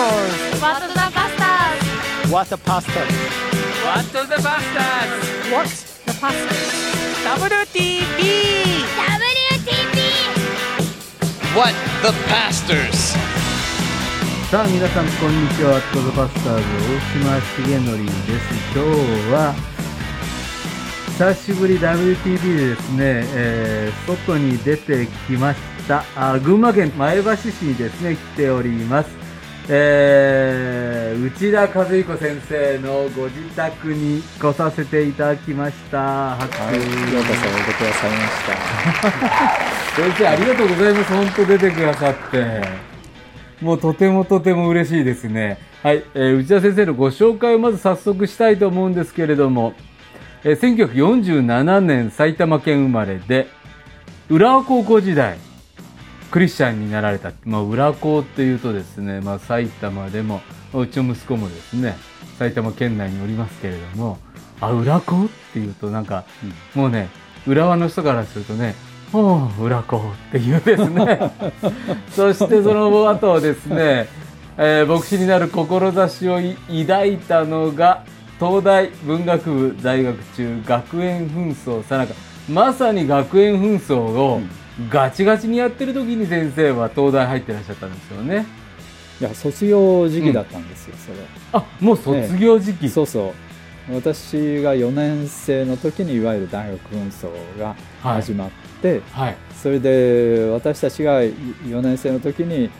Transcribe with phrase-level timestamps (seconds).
[0.00, 0.60] pastors?
[0.62, 2.32] What the bastards?
[2.32, 3.02] What a pasta.
[3.84, 5.26] What the bastards?
[5.52, 5.68] What
[6.06, 6.68] the pastors?
[7.20, 8.20] WTP!
[8.96, 9.98] WTP!
[11.54, 13.16] What the Pastors!
[14.50, 18.44] さあ皆さんこんにちは、アットザバスターズ大島重則です。
[18.74, 19.54] 今日は
[21.18, 22.98] 久しぶり WTV でですね、
[23.34, 29.29] えー外に出てきましたあ群馬県前橋市にですね来ております。
[29.72, 36.34] えー内田和彦先生のご自宅に来させていただきました。
[36.36, 38.46] 拍手はい、ようこそおいでくださいまし
[39.66, 39.80] た。
[39.96, 42.62] 先生ありがとうございます本当出てくださって
[43.60, 49.74] もうとてもとても嬉しいですねはい、えー内田先生のご紹介をまず早速したいと思うんですけれども、
[50.44, 53.48] えー1947年埼玉県生まれで
[54.28, 55.38] 浦和高校時代
[56.30, 60.40] クリスチャンになられた、まあ、浦高っていうとですね、まあ、埼玉でも
[60.72, 61.96] うちの息子もですね
[62.38, 64.18] 埼玉県内におりますけれども
[64.60, 66.24] あ浦高っていうとなんか、
[66.74, 67.08] もうね
[67.46, 68.74] 浦和の人からするとね
[69.12, 69.96] 「おう浦高」
[70.28, 71.18] っていうですね。
[72.12, 74.06] そしてその後はですね、
[74.58, 76.56] えー牧師になる志をい
[76.86, 78.04] 抱いたのが
[78.38, 82.14] 東大文学部在学中学園紛争さなか
[82.48, 84.42] まさに学園紛争を
[84.88, 88.46] ガチガチにやってる時に先生は東大入ってらっしゃったんですよね。
[89.20, 91.18] いや、卒業時期だったんですよ、それ。
[91.52, 93.34] あもう卒業時期、そうそ
[93.90, 93.94] う。
[93.94, 98.50] 私が4年生の時にいわゆる大学紛争が始まっ
[98.80, 99.36] て、はい。
[99.60, 102.70] それで私たちが4年生の時にえー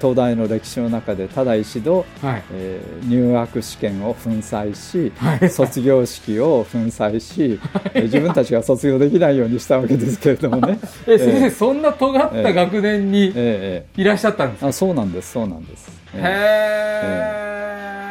[0.00, 2.42] 東大の歴史の中でただ一度、はい。
[2.52, 5.50] えー入学試験を粉砕し、はい。
[5.50, 7.60] 卒業式を粉砕し、
[7.94, 10.78] えー自分たちが卒業できないようにしたわけですけれどもね。
[11.06, 11.50] え先生、えー。
[11.50, 15.88] そんな尖った学年にえーえいらっしゃったんですか、ーあそうなんですそうなんです。
[16.14, 16.22] えー。
[16.22, 17.46] へえ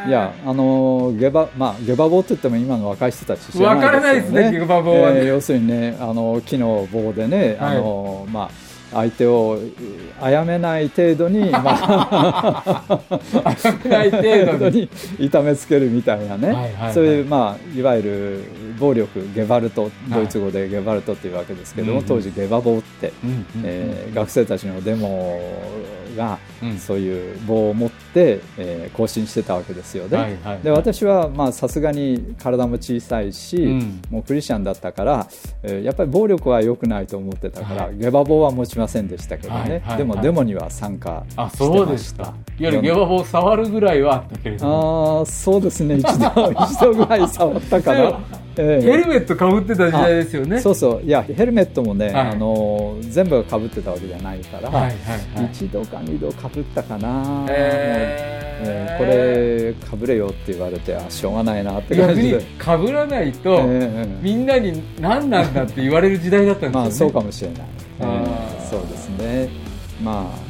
[0.08, 5.20] いやあのーゲバまあゲバ棒って言っても今の若い人たち知らわからないですねゲバ棒はね。
[5.20, 13.00] えー要するにねあの木の棒でね、あのーまあ相手をえー殺めない程度に、 まあ、
[13.58, 14.88] 殺めない程度に。
[15.18, 16.94] 痛めつけるみたいなね、はいはいはい。
[16.94, 18.44] そういう、まあ、いわゆる
[18.78, 25.38] 暴力ゲバルトドイツ語でゲバルトっていうわけですけども、当時ゲバ棒って、うんうえー学生たちのデモ
[26.16, 26.78] が、うん。
[26.78, 30.16] そういう棒を持って、えー行進してたわけですよね。
[30.16, 30.58] はいはいはい。
[30.62, 34.00] で私はまあさすがに体も小さいし、うん。
[34.10, 35.26] もうクリスチャンだったから、
[35.62, 37.96] えーやっぱり暴力は良くないと思ってたから、はい。
[37.98, 39.98] ゲバ棒は持ちませんでしたけどね、はいはいはい。
[39.98, 42.62] でもデモには参加あしてそうでしたました。
[42.62, 45.96] いわゆるゲバ棒触るぐらいはあったけれどもああそうですね。
[45.96, 48.20] 一度一度ぐらい触ったかな。
[48.58, 48.86] ええ。
[48.86, 50.60] ヘルメットかぶってた時代ですよね。
[50.60, 51.02] そうそう。
[51.02, 52.14] いやヘルメットもね、はい。
[52.14, 54.90] あの全部かぶってたわけじゃないから、はいはい
[55.36, 55.50] はい。
[55.52, 58.46] 一度か二度かぶったかな、えー。
[58.58, 67.60] えーこれかぶれよって言われてあしょうがないなって感逆にじで、かぶらないと、ええみんなに何なんだって言われる時代だったんですよね、まあそうかもしれない、
[68.00, 69.50] えあーーそうですね。
[70.02, 70.45] まあ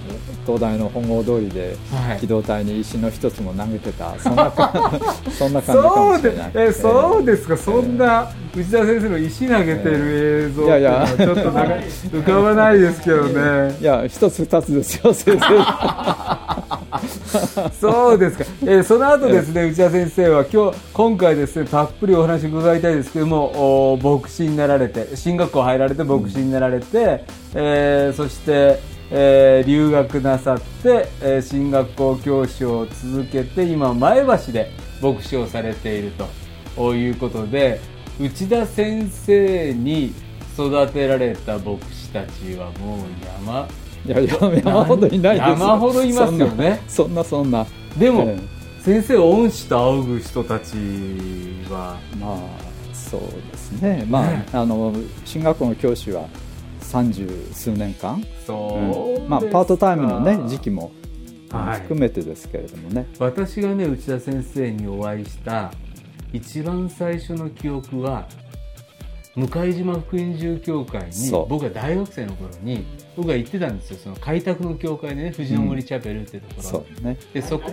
[0.47, 2.21] 東大の本郷通りではい。
[2.21, 4.71] 機動隊に石の一つも投げてたそんな感
[5.39, 6.51] そんな感じかそうでもしれない。
[6.55, 11.75] えそうでですか、そんな内田先生の石投げてる映像いうのはちょっとなんか
[12.11, 13.77] 浮かばないですけどね。
[13.81, 15.47] いや一つ二つですよ先生。
[17.79, 27.25] そうですか、えーその後ですね内田先生は今日今回ですねたっぷりお話伺いたいですけどもお牧師になられて進学校入られて牧師になられて、
[27.55, 28.79] えーそして、
[29.11, 34.71] えー留学なさって、えー進学校教師を続けて今前橋で
[35.03, 36.13] 牧師をされている
[36.77, 37.81] ということで
[38.19, 40.13] 内田先生に
[40.55, 43.01] 育てられた牧師たちはもう
[43.45, 43.69] 山。
[44.07, 45.51] いや山山ほどいないですよ。
[45.51, 46.81] 山ほどいますよね。
[46.89, 47.67] そんなそんな
[47.99, 48.39] でも、え
[48.81, 50.77] 先生恩師と仰ぐ人たち
[51.69, 51.99] は。
[52.15, 52.37] えまあ
[52.93, 54.05] そうですね。
[54.09, 54.47] まあ、ね。
[54.53, 56.27] あの進学校の教師は
[56.87, 58.23] 三十数年間？
[58.47, 59.29] そううん。
[59.29, 60.93] まあ、パートタイムのね時期も、
[61.51, 61.81] はい。
[61.81, 63.07] 含めてですけれどもね。
[63.19, 65.73] 私がね内田先生にお会いした
[66.33, 68.27] 一番最初の記憶は
[69.35, 72.85] 向島福音住教会に僕が大学生の頃に
[73.17, 73.99] 僕が行ってたんですよ。
[74.03, 77.19] その開拓の教会でね藤の森チャペルってところ、そうね。
[77.35, 77.71] でそこ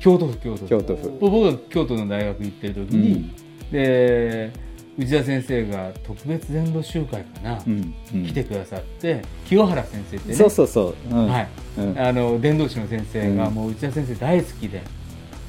[0.00, 0.68] 京都府京都府。
[0.68, 1.18] 京都府。
[1.20, 3.30] 僕が京都の大学行ってる時に、
[3.72, 4.52] で
[4.96, 8.26] 内田先生が特別伝道集会かな、うんうん。
[8.26, 11.26] 来てくださって清原先生ってねそうそうそう、うん。
[11.28, 11.48] はい。
[11.78, 11.98] うん。
[11.98, 13.54] あの伝道師の先生がうん。
[13.54, 14.82] もう内田先生大好きで、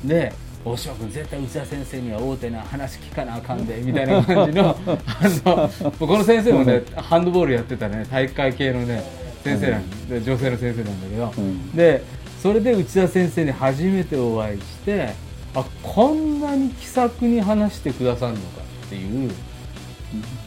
[0.03, 0.33] で
[0.63, 9.03] 大島君絶対内田先生には大手な話聞かなあかんでみたいな感じの あのこの先生もねハンドボールやってたね体育会系のね
[9.43, 11.71] 先生なんで、女性の先生なんだけど、うん。
[11.71, 12.03] で
[12.41, 15.09] それで内田先生に初めてお会いして
[15.53, 18.64] あこんなに気さくに話してくださるのか
[18.95, 19.31] っていう。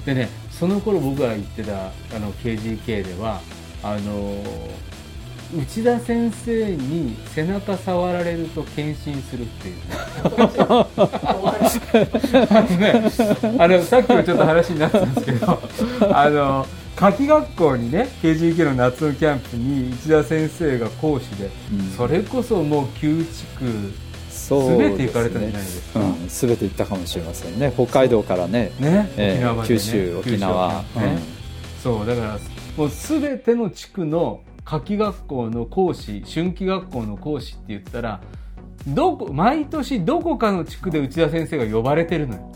[0.06, 3.40] でねその頃僕が言ってたあの KGK では
[3.82, 4.42] あの
[5.56, 9.76] 内田先生に背中触られると献身するっていう。
[9.76, 9.82] ね
[12.50, 13.10] あのね
[13.58, 15.60] あのさっきもちょっと話になってたんですけど
[16.12, 16.66] あの
[16.96, 21.90] 夏季学校にね KGK の夏のキャンプに内田先生が講師で、うん。
[21.90, 24.07] それこそもう9地区
[24.48, 27.70] そう全て行かれたんじゃないですかうん、全て行ったかもしれませんね。
[27.74, 28.72] 北海道からね。
[28.80, 29.78] ね、えー沖縄までね。
[29.78, 30.82] 九州沖縄。
[30.96, 31.18] ね
[31.82, 32.38] そうだから
[32.76, 38.20] もう全ての地区の夏季学校の講師春季学校の講師って言ったら
[38.86, 42.52] どこ毎年どこかの地区で内田先生が呼ばれてるのよ。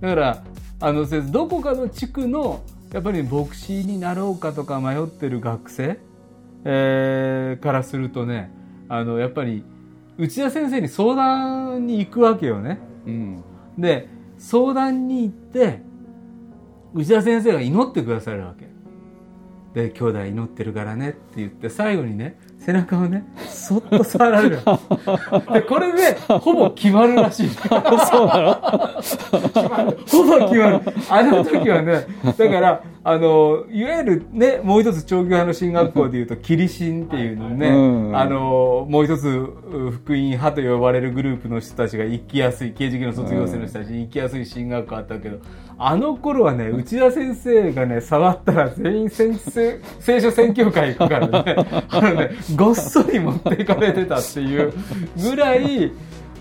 [0.00, 0.44] だから
[0.80, 2.62] あの先生どこかの地区の
[2.92, 5.98] やっぱり牧師になろうかとか迷ってる学生、
[6.64, 8.50] えーからするとね
[8.88, 9.64] あのやっぱり
[10.18, 12.78] 内田先生に相談に行くわけよね。
[13.06, 13.44] うん
[13.78, 15.80] で相談に行って
[16.94, 18.68] 内田先生が祈ってくださるわけ
[19.74, 24.60] で兄弟祈ってるからねって言って最後にね背中をねそっと触られる。
[25.52, 27.48] でこれでほぼ決まるらしい。
[27.58, 29.94] そうなの？
[30.06, 30.80] ほぼ決まる。
[31.10, 32.06] あの時はね
[32.38, 38.16] だからあのいわゆるねもう一つ長距派の進学校でいうとキリシンっていうのね、うん。
[38.16, 45.38] あのもう一つう福音派と呼ばれるグループの人たちが行きやすい刑事系の卒業生の人たちに行きやすい進学校あったけど
[45.86, 51.56] あの頃はね内田先生がね触ったら全員聖聖 聖書宣教会行くからね。
[51.88, 54.72] あのねごっそり持っていかれてたっていう
[55.16, 55.92] ぐらい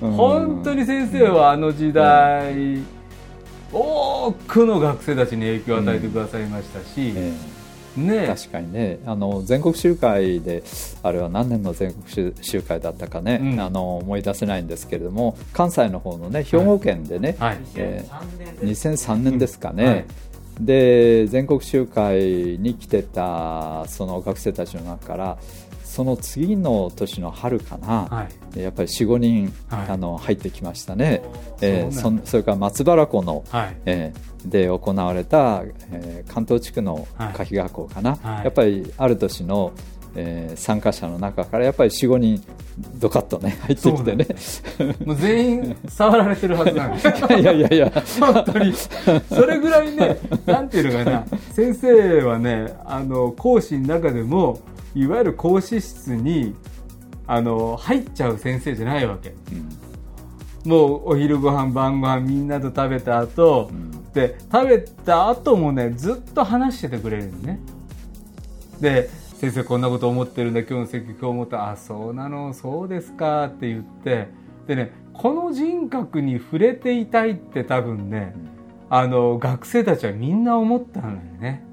[0.02, 0.12] うん。
[0.12, 2.80] 本当に先生はあの時代
[3.72, 7.32] 多くの学生たちに影響を与えてくださいましたし、え
[7.98, 8.28] ねえ。
[8.28, 9.00] 確かにね。
[9.06, 10.64] あの全国集会で
[11.04, 13.60] あれは何年の全国集集会だったかね、うん。
[13.60, 17.58] あの思い出せないんですけれども関西の方のね兵庫県でね、はい。
[17.76, 19.60] えー2003年です。
[19.60, 20.06] かね、うんはい。
[20.60, 25.38] で全国集会に来てたその学生たちの中から
[25.92, 28.60] その次の年の春かな、はい。
[28.62, 29.90] やっぱり45人、はい。
[29.90, 31.22] あの入ってきましたね、
[31.60, 33.76] えーそそそれから松原湖の、はい。
[33.86, 37.34] えーで行われた、えー関東地区のはい。
[37.34, 38.46] 夏季学校かな、はい。
[38.46, 39.74] やっぱりある年の、
[40.16, 42.42] えー参加者の中からやっぱり45人
[42.96, 44.28] ドカッとね入ってきてね。
[45.06, 47.08] もう全員触られてるはずなんです。
[47.36, 47.92] いやいやいや。
[48.18, 48.74] 本当に。
[48.74, 51.26] それぐらいねなんていうのかな。
[51.52, 54.60] 先生はねあの講師の中でも
[54.94, 56.56] いわゆる講師室に
[57.28, 59.34] あの入っちゃう先生じゃないわけ。
[60.66, 63.92] もうお昼ご飯晩ご飯みんなと食べた後、ん。
[64.14, 67.60] で食べた後もねずっと話しててくれるのね。
[68.80, 71.72] で先生こんなこと思ってるんだ今日の説教今日思った。
[71.72, 74.28] あそうなのそうですかって言って。
[74.68, 78.34] でねこの人格に触れていたいって多分ね、
[78.90, 81.64] あの学生たちはみんな思ったのよね。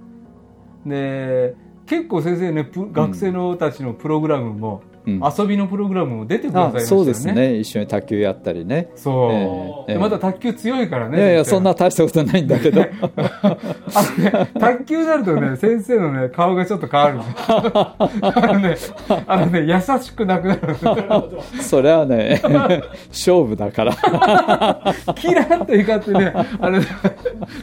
[0.86, 1.54] で
[1.88, 5.22] 結構先生ねプ学生のたちのプログラムも、うん。
[5.38, 7.02] 遊びのプログラムも出てくださいまあしたよね。
[7.02, 7.58] そうですね。
[7.58, 8.90] 一緒に卓球やったりね。
[8.94, 9.92] そう、ええええ。
[9.94, 12.82] でまた卓球強いからねいやいやそんな大したことないんだけど。
[12.84, 13.56] あ
[14.18, 17.20] のね、卓球になるとね、先生のね、顔がちょっと変わる。
[17.48, 18.10] あ
[18.52, 18.76] のね、
[19.26, 20.76] あのね、優しくなくなる。
[21.60, 22.42] それはね
[23.08, 23.92] 勝負だから。
[25.16, 26.86] キラッと光ってね、あのね、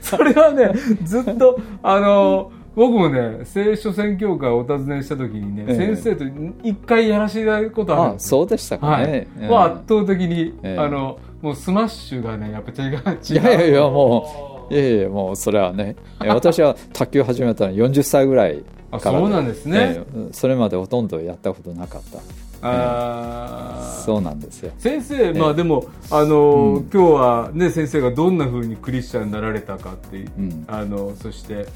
[0.01, 0.71] それはね、
[1.03, 5.95] ずっと、あの、僕もね、聖書宣教会をお尋ねした時にね、ええ。
[5.95, 6.25] 先生と
[6.61, 9.07] 一回やらせていただくことあるんあそうでしたかはい。
[9.07, 9.47] ね、ええ。
[9.47, 10.77] もう圧倒的に、ええ。
[10.77, 12.91] あの、もうスマッシュがね、やっぱ違う。
[12.91, 19.17] 違ういやいやいやもういやいやもうそれはねえ私は卓球始めたの40歳ぐらいから。
[19.17, 19.95] あそうなんですね。
[19.97, 22.19] ええそれまでほとんどやったことなかった。
[22.67, 24.03] あー。
[24.05, 24.71] そうなんですよ。
[24.77, 30.65] 先生、まあでも、あのー今日はね、先生がどんな風にクリスチャンになられたかっていう、うん。
[30.67, 31.67] あの、そして、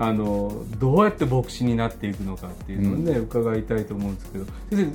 [0.00, 4.90] あの、どうやって牧師になっていくのかっていうのをね、伺いたいと思うんですけど、先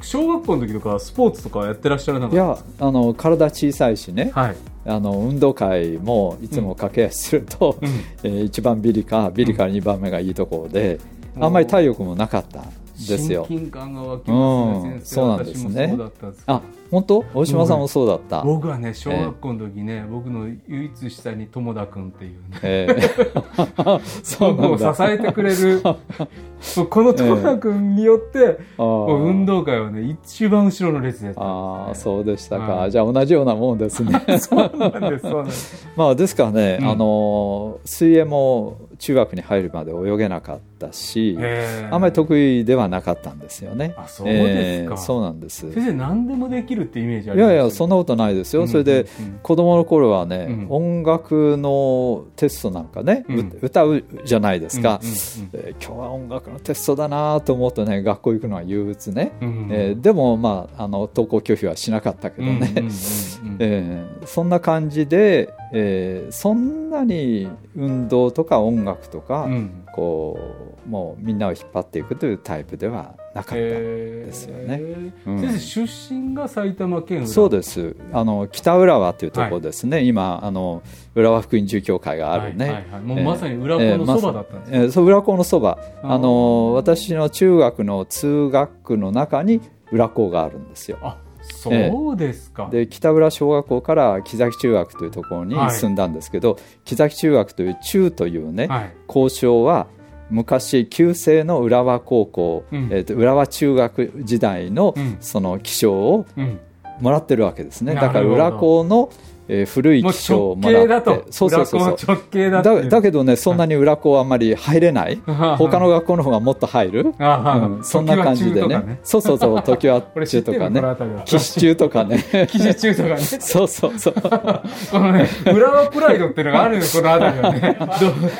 [0.00, 4.56] 生、小学校の時とかスポーツとかやってらっしゃらなかったいやあの体小さいしね、はい。
[4.86, 7.88] あの運動会もいつも駆け足すると、うん。
[8.24, 11.00] えー一番ビリかビリから2番目がいいところで、
[11.38, 12.60] あんまり体力もなかった。
[12.60, 12.64] ん
[12.96, 13.46] ですよ。
[13.48, 15.14] 親近感が湧きますね、うん先生。
[15.14, 15.86] そうなんですね。
[15.86, 16.56] 私もそうだったんですけど。
[16.56, 17.24] あ本当？
[17.34, 18.42] 大島さんもそうだった。
[18.42, 22.60] 僕はね小学校の時ね、僕の唯一下に友田君っていうね。
[22.62, 24.94] えー そう僕をなんだ。
[24.94, 25.82] 支えてくれる。
[26.88, 29.16] この友田君によって、あー。
[29.16, 32.62] 運動会はね一番後ろの列でやったああ、そうでしたか。
[32.74, 32.90] はい。
[32.90, 34.12] じゃあ同じようなもんですね。
[34.38, 35.88] そうなんですそうなんです。
[35.96, 36.90] まあですからね、うん。
[36.90, 43.94] あの水泳も中学に入るまで泳げなかったし、へーあんまり得意ではなかったんですよね。
[43.96, 44.94] あそうですか。
[44.94, 45.70] えーそうなんです。
[45.72, 47.54] 先生何でもできるってイメージあいります？
[47.54, 48.62] やいやそんなことないですよ。
[48.62, 50.66] うんそれで、うん子供の頃はね、うん。
[50.70, 55.08] 音楽のテストなんかね、ううん歌うじゃないですか、うん
[55.52, 59.68] えー今日は音楽のテストだなと思うとね学校行くのは憂鬱ね、うんうん。
[59.72, 62.90] えーでもまああの登校拒否はしなかったけどね、うんうんうんうん。
[63.60, 69.70] えーそんな感じで、えーそんなに運動とか音楽とか、うん。
[69.94, 73.54] こうもうみんなを引っ張っていくというタイプではなかった。
[73.54, 74.82] ですよね。
[75.26, 75.40] うん。
[75.40, 77.96] 先生出身が埼玉県そうです。
[78.12, 80.82] あの北浦和というところですね、今あの
[81.14, 83.00] 浦和福音住教会があるね、はいはいはい。
[83.02, 85.78] もうまさに浦和のそばだったんですえーそう浦校のそば。
[86.02, 89.60] あの私の中学の通学区の中に
[89.92, 90.98] 浦校があるんですよ。
[91.02, 91.18] あ
[91.48, 95.70] そうですか、で北浦小学校から木崎中学というところにはい。
[95.70, 98.94] 住んだんですけど、木崎中学という中というね、はい。
[99.06, 99.86] 校章は
[100.30, 102.88] 昔旧制の浦和高校、うん。
[102.90, 105.16] えーと浦和中学時代のうん。
[105.20, 106.58] その気象をうん。
[107.00, 107.94] もらってるわけですね。
[107.94, 109.10] だから浦校の、
[109.48, 112.18] えー古いもう気象直をもらってそうそうそうそう。
[112.50, 115.20] だだだけどねそんなに裏校はあんまり入れない。
[115.58, 118.98] 他の学校の方がもっと入る、うんそんな感じでね。
[119.02, 120.80] そうそうそう時は中とかね。
[120.80, 121.22] この辺りは。
[121.22, 122.24] 岸中とかね。
[122.50, 123.18] 記事中とかね。
[123.18, 124.14] そうそうそう。
[124.14, 127.78] このね浦和プライドっていうのがあるのよこの辺りはね。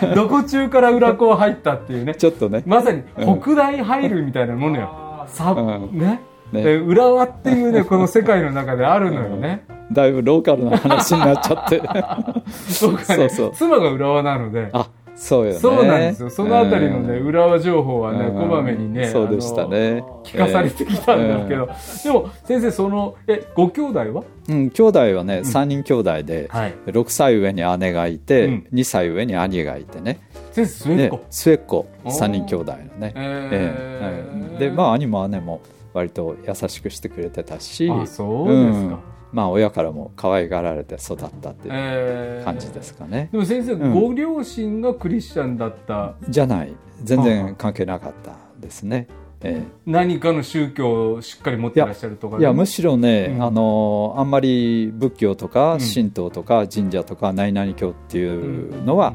[0.15, 2.15] どどこ中から裏校入ったっていうね。
[2.15, 2.63] ちょっとね。
[2.67, 4.91] まさに北大入るみたいなものよ、
[5.27, 5.99] さうん。
[5.99, 6.21] ね。
[6.53, 6.63] ね。
[6.63, 11.78] で浦和っていうねこの世界の中であるのよね、だいぶローカルな話になっちゃって。
[11.85, 13.05] 僕はね。
[13.05, 13.52] そうそう。
[13.55, 14.69] 妻が浦和なので。
[14.73, 15.59] あそうよね。
[15.59, 16.31] そうなんですよ。
[16.31, 17.26] そのあたりのね、うん。
[17.28, 18.35] 浦和情報はね、うん。
[18.38, 20.05] こまめにねそうでしたね。
[20.25, 24.25] 聞かされてきたんですけど、でも先生そのえご兄弟は？
[24.49, 26.75] うん、兄弟はね、3人兄弟で、はい。
[26.87, 28.66] 6歳上に姉がいて、うん。
[28.75, 30.21] 2歳上に兄がいてね。
[30.52, 31.87] 先生末っで子末っ子。
[32.05, 32.12] おー。
[32.12, 34.59] 3人兄弟のね、えーはい。
[34.59, 35.62] でまあ兄も姉も
[35.95, 37.90] 割と優しくしてくれてたし。
[37.90, 38.99] あそうですか、ん
[39.37, 42.45] まあ親からも可愛がられて育ったっていうえー。
[42.45, 43.93] 感じですかね、でも先生、うん。
[44.00, 46.14] ご両親がクリスチャンだった。
[46.26, 46.75] じゃない。
[47.02, 49.07] 全あ然関係なかったですね、
[49.43, 53.45] え何かの宗教をしっかり持ってらっしゃるとかいやむしろね、うん。
[53.45, 55.81] あのあんまり仏教とかうん。
[55.81, 59.14] 神道とか神社とか何々教っていうのは、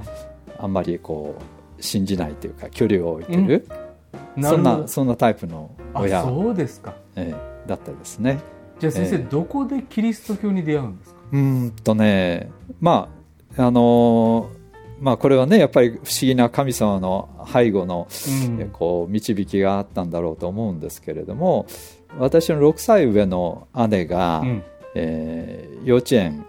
[0.60, 1.36] あんまりこ
[1.80, 3.66] う信じないというか距離を置いてる、
[4.40, 4.42] そん。
[4.44, 4.82] なるほど。
[4.84, 6.94] なそんなタイプのあ親、そうですか。
[7.16, 8.40] ええだったですね。
[8.82, 9.22] じゃあ先生、ええ。
[9.30, 11.20] どこでキリスト教に出会うんですか？
[11.32, 13.10] うーんとねま
[13.58, 14.50] ああの
[15.00, 18.70] まあこれはねやっぱり不思議な神様の背後の、うん。
[18.70, 21.66] こう導きがあったんだろうと思うんですけれども
[22.18, 24.64] 私の6歳上の姉が、うん。
[24.96, 26.46] えー幼稚園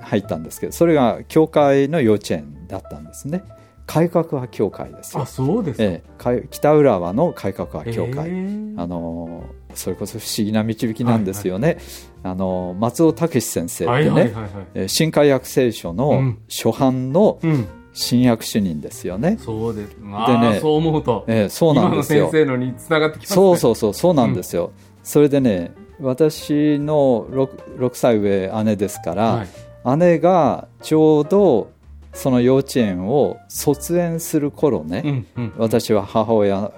[0.00, 3.44] 入ったんですけどそれが教会の幼稚園だったんですね。
[3.86, 5.22] 改革派教会ですよ。
[5.22, 6.10] あ、そうですか、ええ。
[6.18, 8.80] かい北浦和の改革派教会、えー。
[8.80, 11.78] あのそれこそ不思議な導きなんですよね、
[12.22, 14.32] あの松尾武先生ってね、はいはい
[14.78, 16.38] はい新海約聖書うのん。
[16.48, 17.66] 初版のうん。
[17.94, 19.94] 新約主任ですよね、そうです。
[20.14, 22.20] あーねそう思うと、えーそうなんですよ。
[22.20, 23.34] 今の先生のに繋がってきますね。
[23.34, 29.98] そうそうそうそうなんですよ、それでね私の 6, 6歳上姉ですから、はい。
[29.98, 31.70] 姉がちょうど
[32.14, 35.52] その幼稚園を卒園する頃ね、うんうん。
[35.58, 36.72] 私は母親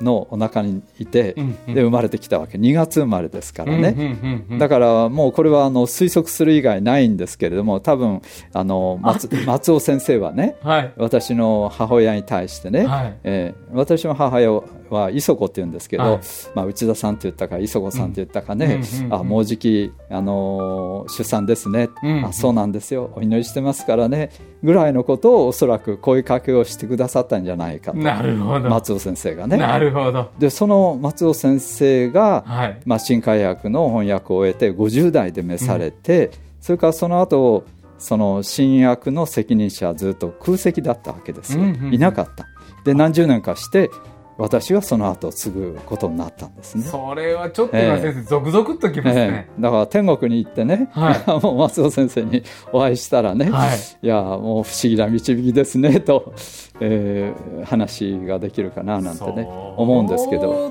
[0.00, 1.34] のお腹にいて、
[1.66, 2.58] で生まれてきたわけ。
[2.58, 4.16] 2月生まれですからね、
[4.58, 10.92] だからもうこれはあの推測する以外ないんですけれども多分あの松松尾先生はねはい。
[10.96, 13.18] 私の母親に対してね、はい。
[13.24, 14.52] えー私の母親
[14.94, 16.20] は磯子って言うんですけど、はい。
[16.54, 19.14] まあ、内田さんって言ったか磯子さんって言ったかね、うんうんうんうん。
[19.14, 23.10] あもうじき、あのー出産ですね、うんあそうなんですよ。
[23.14, 24.30] お祈りしてますからね。
[24.62, 27.98] ぐらいのことをおそらく声かけをしてくださったんじゃないかと。
[27.98, 29.56] なるほど、松尾先生がね。
[29.56, 30.30] なるほど。
[30.38, 32.80] でその松尾先生が、はい。
[32.84, 36.30] まあ、新海訳の翻訳を終えて50代で召されて、
[36.60, 37.64] それからその後
[37.98, 41.94] その新訳の責任者はずっと空席だったわけですよ、うんうんうん。
[41.94, 42.46] いなかった。
[42.84, 43.90] で何十年かして
[44.38, 49.48] 私がその後継ぐことになったんですね、それはちょっと今先生、ゾクゾクっときますね。
[49.48, 49.60] え、え。
[49.60, 53.78] だから天国に行ってね、は もう松尾先生にお会いしたらね、はい。
[54.00, 56.32] いやもう不思議な導きですね と、
[56.80, 60.70] えー話ができるかななんてね思うんですけど。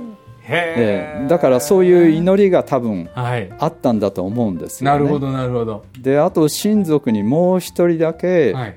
[0.50, 1.28] ええ。
[1.28, 3.52] だからそういう祈りが多分はい。
[3.60, 5.84] あったんだと思うんですよ、ね、なるほどなるほど。
[6.02, 8.76] であと親族にもう一人だけ、はい。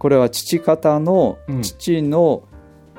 [0.00, 1.62] これは父方のうん。
[1.62, 2.42] 父の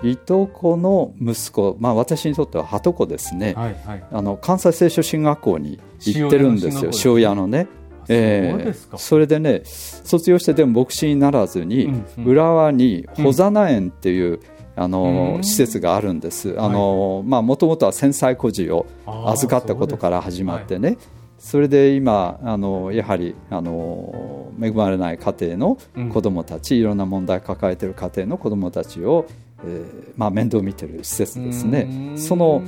[0.04, 4.04] いとこの息子、まあ私にとってははとこですね、はいはい。
[4.12, 6.92] あの関西聖書進学校に行ってるんですよ。
[7.06, 7.68] 塩塩屋のね。
[8.06, 8.98] そうですか。
[8.98, 12.26] それでね卒業してでも牧師にならずに、うんうん。
[12.26, 14.40] 浦和に保ザナ園っていう、
[14.76, 15.44] あのうん。
[15.44, 16.60] 施設があるんです。
[16.60, 20.98] あの、まあもともとは戦災孤児をあー預かったことから始まってね。
[21.40, 25.78] それで今あのやはりあの恵まれない家庭の
[26.14, 29.26] 子どもたち、いろんな問題を抱えている家庭の子どもたちを、
[29.66, 31.88] えーまあ、面倒見てる施設ですね。
[31.90, 32.18] うん。
[32.18, 32.62] その、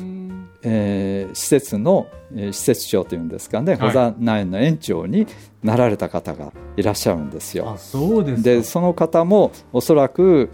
[0.63, 3.87] えー施設の、えー施設長というんですかね、はい。
[3.89, 5.27] 保ザナ園の園長に
[5.63, 7.71] なられた方がいらっしゃるんですよ。
[7.71, 7.77] あ。
[7.77, 8.41] そうですか。
[8.43, 10.49] でその方もおそらく、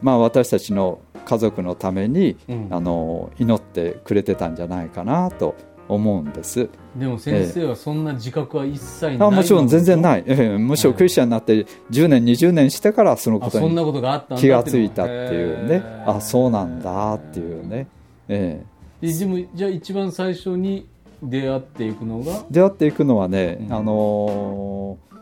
[0.00, 2.68] まあ、私たちの家族のために、うん。
[2.70, 5.54] あの祈ってくれてたんじゃないかなと
[5.94, 6.68] 思うんです。
[6.96, 17.86] でも先生はそんな自覚は一切ないあもちろん全然いない、ええむしろクリスチャンになって10年20年してからそのことにあそんなことがあったんだ気がついたっていうねあそうなんだっていうね、
[18.28, 18.62] え
[19.02, 19.06] え。
[19.06, 20.88] ででもじゃあ一番最初に
[21.22, 22.44] 出会っていくのが？
[22.50, 23.72] 出会っていくのはね、うん。
[23.72, 25.12] あのー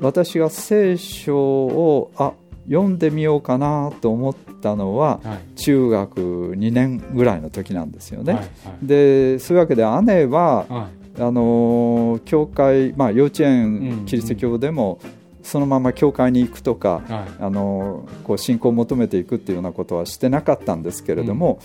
[0.00, 2.32] 私が聖書をあ
[2.68, 5.54] 読んでみようかなと思ったのははい。
[5.56, 6.20] 中学
[6.56, 8.34] 2年ぐらいの時なんですよね。
[8.34, 8.48] はい
[8.82, 10.72] でそういうわけで姉ははい。
[10.72, 15.00] はいあのー教会、まあ、幼稚うん園キリスト教でも
[15.42, 17.28] そのまま教会に行くとか、はい。
[17.40, 21.58] あのーこう信仰を求めていくっていうようなことはしてなかったんですけれども、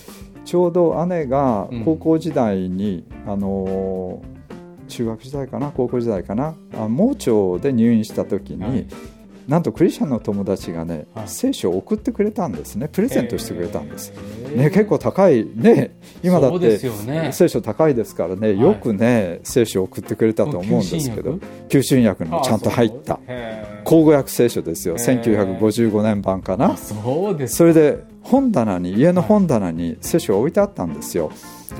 [0.44, 4.34] ちょうど姉が高校時代に、あのー
[4.86, 8.86] 中学時代かな高校時代かなあ盲腸で入院した時に、はい
[9.48, 11.28] なんとクリスチャンの友達がね、はい。
[11.28, 12.88] 聖書を送ってくれたんですね。
[12.88, 14.12] プレゼントしてくれたんです。
[14.54, 16.78] ね、結構高いね今だって
[17.32, 18.60] 聖書高いですからね、い。
[18.60, 23.18] よくね聖書を送ってくれたと思うんですけど旧新約のちゃんと入った。
[23.84, 24.94] 口語訳聖書ですよ。
[24.94, 25.58] へー。
[25.58, 26.72] 1955年版かな。
[26.72, 31.30] あそうですそれで本棚に家の本棚に聖書が置いてあったんですよ、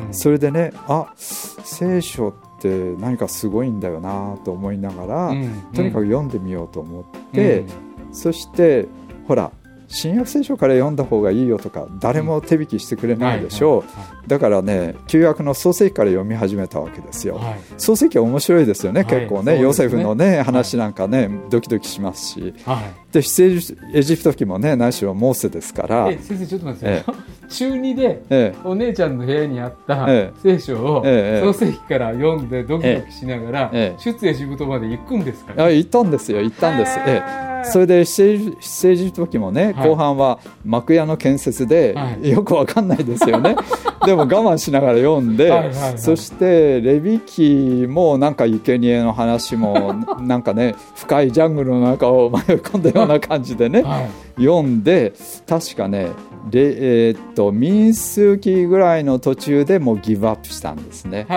[0.07, 0.15] うん。
[0.15, 8.15] それでねあ聖書って何かすごいんだよなと思いながら、うんとにかく読んでみようと思って、うん。
[8.15, 8.87] そして
[9.27, 9.51] ほら
[9.89, 17.45] 新約聖書から読んだ方がいいよとか誰も手引きしてくれないでしょう、はいはいだからね旧約の創世記から読み始めたわけですよ、はい。
[17.45, 19.61] はい創世記は面白いですよね、はい結構ねね。
[19.61, 22.55] ヨセフのね話なんかね、ドキドキしますし。
[22.65, 26.09] はいで出エジエジプト記もね何しろモーセですから。
[26.11, 27.49] え先生ちょっと待ってください。
[27.49, 28.55] 中2でええ。
[28.65, 30.41] お姉ちゃんの部屋にあったええ。
[30.43, 34.01] 聖書をええ創世記から読んでドキドキしながらええ。
[34.01, 37.65] 出エジプトまで行くんですかあ行ったんですよ行ったんです、ええ。
[37.65, 39.89] それで出エジプト記もね、はい。
[39.89, 42.31] 後半は幕屋の建設で、はい。
[42.31, 43.57] よくわかんないですよね。
[44.05, 45.99] でも我慢しながら読んではいはいはい。
[45.99, 54.43] そしてレビ記もなんか生贄の話もなんかね深いジャングルの中を迷い込んだような感じでね、はい。
[54.43, 55.13] 読んで
[55.47, 56.09] 確かね
[56.51, 61.27] レ、えーっと民数記ぐらいの途中でもうギブアップしたんですね。
[61.31, 61.35] へ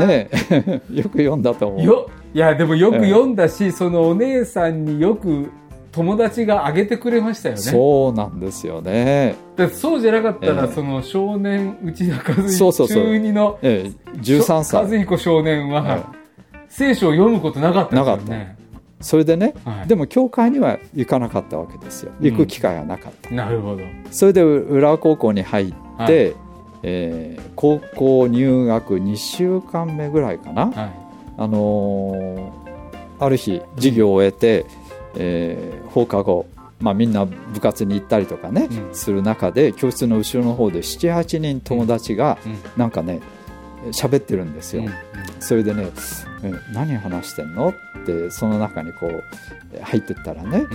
[0.00, 0.82] えねえ。
[0.92, 1.82] よく読んだと思う。
[1.82, 5.50] よいやでもよく読んだし、そのお姉さんによく
[5.92, 7.60] 友達があげてくれましたよね。
[7.60, 9.36] そうなんですよね。
[9.56, 10.72] だってそうじゃなかったら、ええ。
[10.74, 13.04] その少年内田和彦そうそうそう。
[13.04, 14.98] 中2のええ、13和歳。
[15.00, 16.02] 彦少年は、はい
[16.68, 18.56] 聖書を読むことなかったですよね
[19.00, 19.88] それでね、はい。
[19.88, 22.12] でも教会には行かなかったわけですよ。
[22.20, 23.30] 行く機会はなかった。
[23.30, 23.82] なるほど。
[24.10, 26.34] それで浦和高校に入って、はい。
[26.82, 30.66] えー高校入学2週間目ぐらいかな。
[30.66, 30.90] はい。
[31.38, 32.50] あのー
[33.18, 34.66] ある日授業を終えて、
[35.16, 36.46] えー放課後、
[36.80, 38.94] まあ、みんな部活に行ったりとかね、うん。
[38.94, 42.58] する中で教室の後ろの方で78人友達がうん。
[42.76, 43.20] なんかね
[43.92, 44.90] 喋ってるんですよ、うん
[45.38, 45.90] それでね
[46.42, 47.68] 「え何話してんの?」
[48.02, 49.22] ってその中にこう
[49.72, 50.66] え入ってったらね、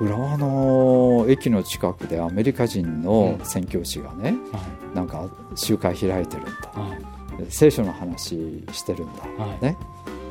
[0.00, 4.60] 浦和の駅の近くでアメリカ人の宣教師がね、は
[4.94, 6.52] なんか集会開いてるんだ。
[7.48, 9.64] 聖書の話してるんだ、はい。
[9.64, 9.76] ね、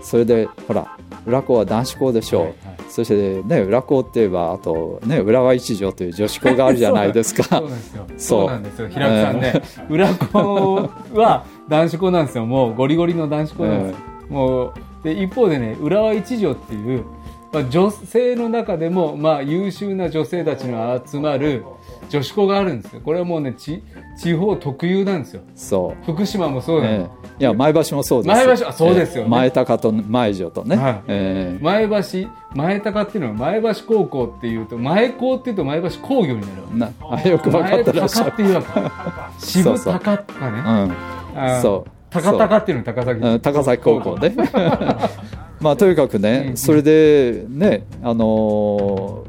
[0.02, 2.56] それでほら浦校は男子校でしょう、はいはい。
[2.90, 7.44] そしてね浦校って言えばあとね浦和一条という女子校があるじゃないですか。
[7.54, 8.06] そうなんですよ。
[8.08, 8.90] そうそうなんですよ。
[8.90, 12.46] 平久さんね、裏子は男子校なんですよ。
[12.46, 13.98] もうゴリゴリの男子校なんです。
[13.98, 13.98] よ。
[14.30, 17.06] もうで一方でね、浦和一条っていう
[17.52, 21.66] まあ、女性の中でも、まあ、優秀な女性たちの集まる
[22.10, 23.02] 女子校があるんですよ。
[23.02, 23.84] これはもうねち
[24.18, 25.42] 地方特有なんですよ。
[25.54, 26.06] そう。
[26.06, 27.42] 福島もそうだよ、ええ。
[27.42, 28.46] いや前橋もそうです。
[28.46, 29.24] 前橋あそうですよね。
[29.24, 29.30] ええ。
[29.30, 31.02] 前高と前女とね、はい。
[31.08, 31.64] ええ。
[31.64, 36.78] 前橋前高っていうのは前橋高校っていうと前高っていうと前橋工業になるわけ。
[36.78, 38.32] なあよく分かってらっしゃる。
[38.32, 39.46] 前高っていうわけ。
[39.46, 39.94] 渋そう。
[39.94, 40.58] 高とかね。
[40.58, 40.66] うん。
[40.66, 41.21] あー
[41.62, 41.92] そう。
[42.12, 43.22] 高高っていうの高崎。
[43.22, 43.40] うん。
[43.40, 44.36] 高崎高校ね。
[45.62, 48.26] まあとにかくねそれでねあの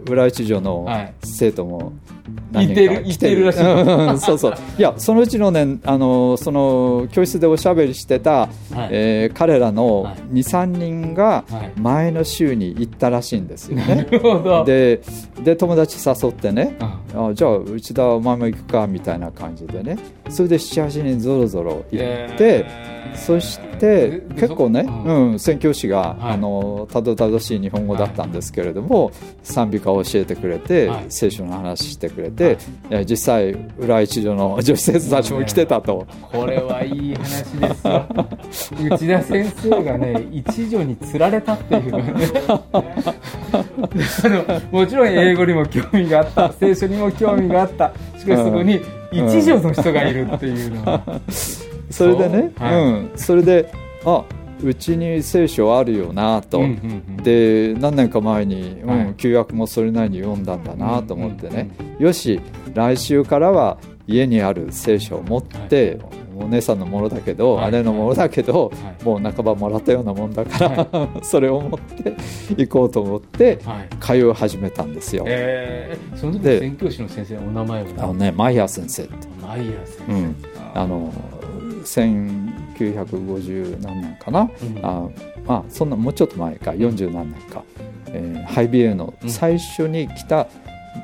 [0.07, 1.15] ー浦一女のはい。
[1.23, 1.93] 生徒も
[2.51, 3.45] 何人かいてるいてる。
[3.47, 3.62] らしい。
[4.11, 4.19] うん。
[4.19, 4.55] そうそう。
[4.79, 8.49] いやそのうちのねあのーその教室でおしゃべりしてた、
[8.91, 10.15] えー彼らのはい。
[10.41, 11.81] 23人がはい。
[11.81, 13.95] 前の週に行ったらしいんですよね。
[13.97, 14.65] なるほど。
[14.65, 15.03] で
[15.45, 16.77] で友達誘ってね
[17.15, 17.29] うん。
[17.31, 23.17] あじゃあ内田お前も行くかみたいな感じでねそれで78人ぞろぞろ行って、えー。
[23.17, 25.39] そして結構ね、そうん。
[25.39, 26.33] 宣教師が、はい。
[26.33, 29.11] あのたどたどしい日本語だったんですけれども、
[29.43, 31.07] 賛美歌を教えてくれて、はい。
[31.09, 32.59] 聖書の話してくれて、
[32.91, 36.07] えー実際裏一女の女子生徒たちも来てたと。
[36.31, 38.07] これはいい話ですよ。
[38.97, 41.97] 内田先生がね一女に釣られたっていう。
[41.97, 42.15] ね
[42.65, 46.53] あのもちろん英語にも興味があった。
[46.53, 47.93] 聖書にも興味があった。
[48.19, 48.81] しかしそこに
[49.12, 51.20] 一女の人がいるっていうのは、
[51.90, 52.66] それでね、そう？
[52.66, 52.75] はい。
[52.75, 53.72] うん、それで
[54.05, 54.25] あ
[54.64, 56.59] うちに聖書あるよなと。
[56.59, 56.70] うんうん
[57.16, 57.22] うん。
[57.22, 59.14] で何年か前に、うんはい。
[59.16, 62.40] 旧約もそれなりに読んだんだなと思ってね、よし
[62.75, 65.98] 来週からは家にある聖書を持って、
[66.43, 67.73] お姉さんのものだけど、はい。
[67.73, 69.05] 姉のものだけど、はい。
[69.05, 72.17] もう半ばもらったようなもんだから、それを持って
[72.57, 73.89] 行こうと思ってはい。
[74.01, 75.25] 通い始めたんですよ。
[75.27, 77.89] えー、その時で宣教師の先生のお名前は？
[77.99, 80.37] あのねマイヤー先生って、マイヤー先生、うん、
[80.75, 81.13] あの
[81.85, 84.51] 1950何年かな、うん。
[84.85, 85.09] あ
[85.47, 87.63] まあそんなもうちょっと前か40何年か、
[88.09, 90.47] えーハイビエの最初に来た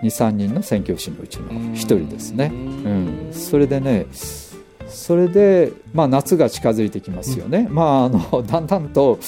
[0.03, 4.07] 23人の宣教師のうちの1人ですね、うん、それでね
[4.88, 9.18] それで、まあ、夏が近づいてきますよね、まあ、あの だんだんと、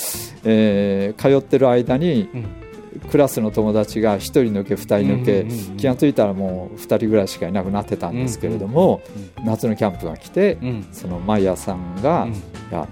[0.45, 2.47] えー通ってる間にうん。
[3.11, 5.77] クラスの友達が1人抜け2人抜け、うんうんうんうん。
[5.77, 9.01] 気が付いたらもう2人ぐらいしかいなくなってたんですけれども、
[9.45, 10.87] 夏のキャンプが来て、うん。
[10.93, 12.33] そのマイヤーさんが、うん。
[12.33, 12.35] い
[12.73, 12.89] や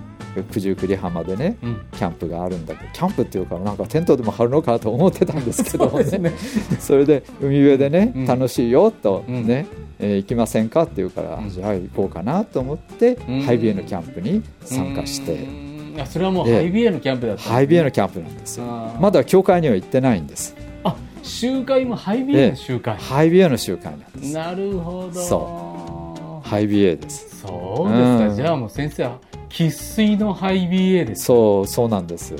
[0.52, 1.80] 九十九里浜でねうん。
[1.92, 6.32] キャンプがあるんだけどキャンプっていうからなんかテントでも張るのかと思ってたんですけどもねね。
[6.78, 8.26] それで海辺でね、うん。
[8.26, 9.46] 楽しいよとうん。
[9.46, 9.66] ね、
[9.98, 11.50] えー行きませんかって言うから、うん。
[11.50, 13.42] じゃあ行こうかなと思って、うん。
[13.42, 16.00] ハイビエのキャンプに参加して、うん。
[16.00, 17.48] あそれはもうええハイビエのキャンプだったね。
[17.48, 18.64] ハイビエのキャンプなんですよ。
[19.00, 20.56] まだ教会には行ってないんです。
[20.84, 24.32] あ集会もハイビエの集会、ハイビエの集会なんです。
[24.32, 25.20] なるほど。
[25.20, 27.40] そハイビエです。
[27.40, 28.36] そうですか、うん。
[28.36, 29.18] じゃあもう先生は
[29.50, 32.34] 生粋のハイビエですそうそうなんです、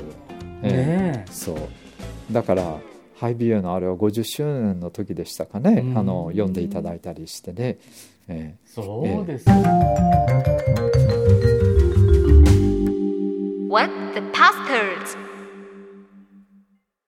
[0.63, 0.71] ええ。
[0.71, 1.57] ねそう。
[2.31, 2.77] だから
[3.19, 5.97] ハイビエのあれは50周年の時でしたかね、うん。
[5.97, 7.77] あの読んでいただいたりしてね、
[8.29, 9.49] えそうです、
[13.69, 15.17] What the pastors?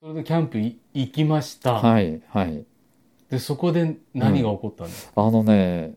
[0.01, 2.65] それでキャンプい行きました、えはいはい。
[3.29, 5.93] でそこで何が起こったんですか、あのね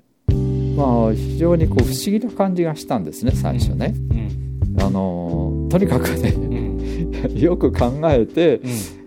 [0.76, 4.80] まあ非常にこう不思議な感じがしたんですね最初ね、うん。
[4.80, 6.64] あのとにかくねうん。
[7.34, 9.03] よく考えてうん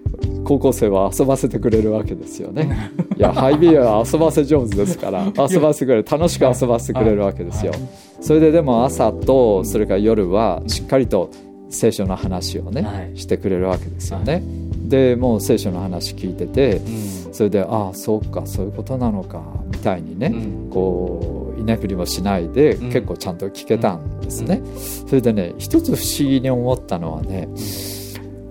[0.48, 2.90] 高校生は遊ばせてくれるわけですよね。
[3.18, 7.74] いやハイビエは遊ばせ上手ですから遊ばせてくれる楽しく遊ばせてくれるわけですよ。
[8.22, 11.30] それででも朝とそれから夜はしっかりと
[11.70, 13.18] 聖書の話をね、はい。
[13.18, 14.42] してくれるわけですよね。
[14.88, 17.34] でもう聖書の話聞いててうん。
[17.34, 20.70] それでああそうかそういうことなのかみたいにね、うん。
[20.72, 22.90] こう居眠りもしないで、うん。
[22.90, 24.62] 結構ちゃんと聞けたんですね、
[25.08, 27.50] それでね一つ不思議に思ったのはね、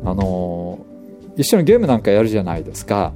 [0.04, 0.85] あの
[1.36, 3.12] 一緒にゲームなんかやるじゃないですか。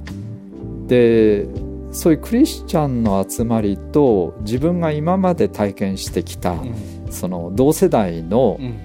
[0.87, 1.47] で
[1.91, 6.55] そういうクリスチャンの集まりと自分が今まで体験してきた、
[7.09, 8.79] その同世代のうん。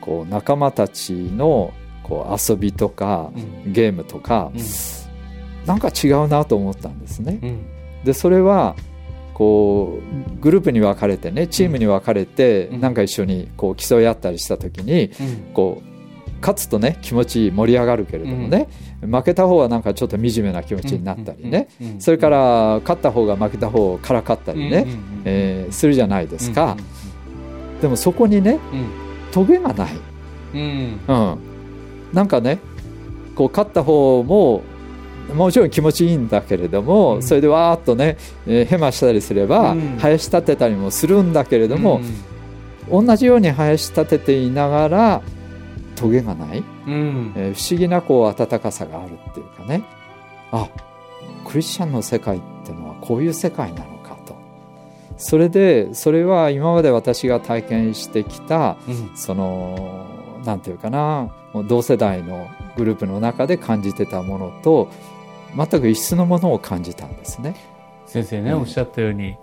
[0.00, 3.30] こう仲間たちのこう遊びとか、
[3.64, 3.72] うん。
[3.72, 4.62] ゲームとか、うん。
[5.64, 7.38] なんか違うなと思ったんですね。
[7.40, 8.04] うん。
[8.04, 8.74] でそれは
[9.32, 10.00] こ
[10.36, 12.80] うグループに分かれてねチームに分かれて、うん。
[12.80, 15.54] なんか一緒にこう競い合ったりした時にうん。
[15.54, 15.91] こう
[16.42, 18.68] 勝つとね気持ち盛り上がるけれどもね、
[19.00, 26.76] 負けた方はなんかちょっと惨めな気持ちになったりね、うんうんうんそれから勝った方が負けた方をからかったりね、うんうんうんえーするじゃないですか、
[27.80, 28.58] でもそこにね
[29.30, 29.92] トゲがない、
[30.54, 30.60] うん。
[30.60, 31.32] うん。
[31.32, 31.38] うん、
[32.12, 32.58] なんかね
[33.34, 34.62] こう勝った方も
[35.34, 37.22] もちろん気持ちいいんだけれども、うん。
[37.22, 39.96] それでわーっとね、えーヘマしたりすれば、うん。
[39.98, 42.00] 生やし立てたりもするんだけれども、
[42.90, 45.22] 同じように生やし立てていながら
[46.02, 47.32] トゲがない、うん。
[47.36, 49.84] えー不思議なこう温かさがあるっていうかね。
[50.50, 50.68] あ
[51.44, 54.34] クリスチャンの世界ってのはこういう世界なのかと。
[55.16, 59.16] それでそれは今まで私が体験してきたうん。
[59.16, 60.06] その
[60.44, 61.32] なんていうかな
[61.68, 64.88] 同世代のグループの中で感じてたものと
[65.56, 67.54] 全く異質のものを感じたんですね。
[68.06, 68.60] 先生ね、うん。
[68.60, 69.36] おっしゃったように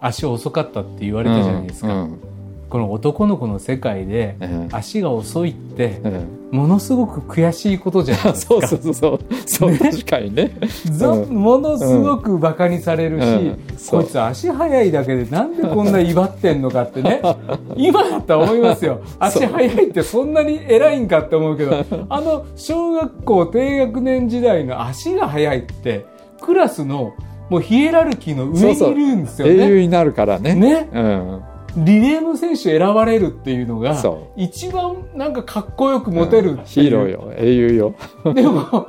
[0.00, 2.33] 足遅かったって言われたじゃないですか、うんうん
[2.74, 4.68] この男の子の世界でええ。
[4.72, 8.54] 足が遅いってえものすごく悔しいことじゃないえですか。
[8.66, 9.18] そうそうそう。
[9.46, 10.50] そうそう、確かにね。
[11.30, 17.22] ものすごくバカにされるし、こいつ足速いだけでなんでこんな威張ってんのかってね。
[17.78, 18.98] 今だったら思いますよ。
[19.20, 21.76] 足速いってそんなに偉いんかって思うけど
[22.08, 26.06] あの小学校低学年時代の足が速いって
[26.40, 27.12] クラスの
[27.50, 29.68] もうヒエラルキーの上にいるんですよ英ね。
[29.68, 30.56] 雄になるからね。
[30.56, 30.88] ね。
[30.92, 31.40] うん。
[31.76, 36.60] リレーの選手選ばれるっていうのがそ一番なんかかっこよくモテるう。
[36.64, 37.94] ヒーローよ、英雄よ。
[38.34, 38.86] でも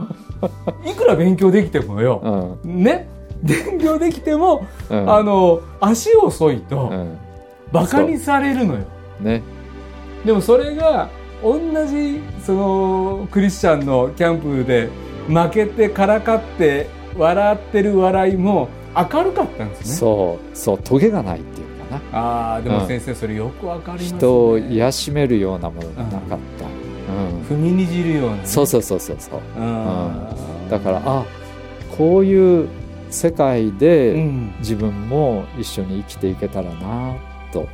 [0.85, 2.83] いくら勉強できてもよ、うん。
[2.83, 3.07] ね。
[3.41, 5.09] 勉強できても、うん。
[5.11, 7.17] あの足遅いとうん。
[7.71, 8.81] バカにされるのよ、
[9.19, 9.41] ね。
[10.23, 11.09] でもそれが
[11.43, 14.89] 同じそのクリスチャンのキャンプで
[15.27, 19.95] 負けてからかって笑ってる笑いも明るかったんですね。
[19.95, 21.64] そう、そう、トゲがないっていう。
[21.64, 21.64] か
[22.11, 22.19] な。
[22.19, 26.35] ああでもうん先生それよくわかりますね人を癒しめるようなものがなかった。
[26.35, 27.41] うん。
[27.43, 29.39] 踏みにじるようなね、そうそうそうそうそう。
[29.57, 31.25] うんだから、あ、
[31.97, 32.67] こういう
[33.09, 37.15] 世界うでん自分も一緒に生きていけたらな、
[37.51, 37.67] と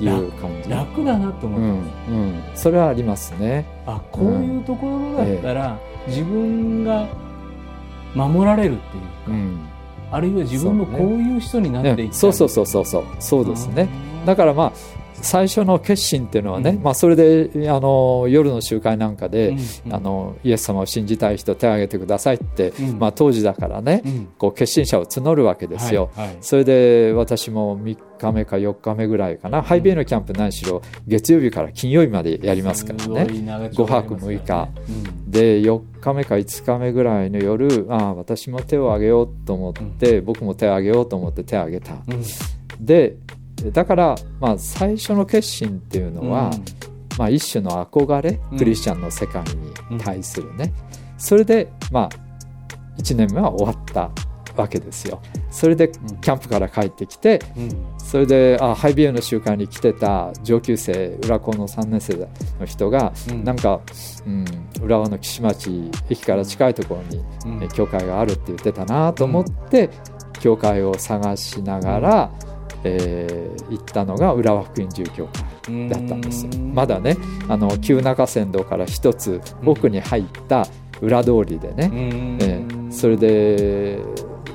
[0.00, 0.70] いう感じ。
[0.70, 2.42] 楽だなと思うんって、うん。
[2.54, 3.66] それはありますね。
[3.86, 7.06] あこういうところだったら、自分が
[8.14, 9.67] 守られるっていうか、うん。
[10.10, 13.04] あるいは自分もこういう人になっていきたい、ねそうそうそうそうそう。
[13.18, 13.88] そうですね。
[14.02, 16.82] うんだからまあ最初の決心っていうのはね、うん。
[16.82, 19.58] まあ、それであの夜の集会なんかで、うん
[19.90, 22.98] あのイエス様を信じたい人手を挙げてくださいって、うん。
[22.98, 24.28] まあ、当時だからね、うん。
[24.38, 26.10] こう決心者を募るわけですよ。
[26.14, 26.36] はいはい。
[26.40, 33.08] それで私も3日目か4日目ぐらいかな、ハイビエのキャンプ何しろ月曜日から金曜日までやりますからね。
[33.08, 33.68] い長丁場やりますからね。
[33.68, 34.16] 5泊
[35.28, 41.96] で4日目か5日目ぐらいの夜ああ私も手を挙げようと思って、僕も手を挙げようと思って手を挙げた。
[42.80, 43.16] で
[43.72, 46.50] だから、まあ、最初の決心っていうのは、
[47.18, 48.58] まあ、一種の憧れうん。
[48.58, 49.42] クリスチャンの世界
[49.90, 50.72] に対するね、
[51.18, 52.08] それで、まあ、
[52.98, 54.10] 1年目は終わった
[54.56, 55.20] わけですよ。
[55.50, 57.70] それでキャンプから帰ってきてうん。
[57.98, 63.44] それであハイビエの集会に来てた上級生浦高の3年生の人が、うん。
[63.44, 63.80] なんか、
[64.26, 64.44] うん、
[64.82, 67.62] 浦和の岸町駅から近いところに、うん。
[67.62, 69.90] え教会があるって言ってたなと思って、
[70.40, 72.30] 教会を探しながら、
[72.84, 75.28] えー行ったのが浦和福音住教
[75.66, 76.46] 会だったんです。
[76.72, 77.16] まだね
[77.48, 80.66] あの旧中山道から一つ奥に入った
[81.02, 82.38] 裏通りでね、うん。
[82.40, 84.00] えーそれで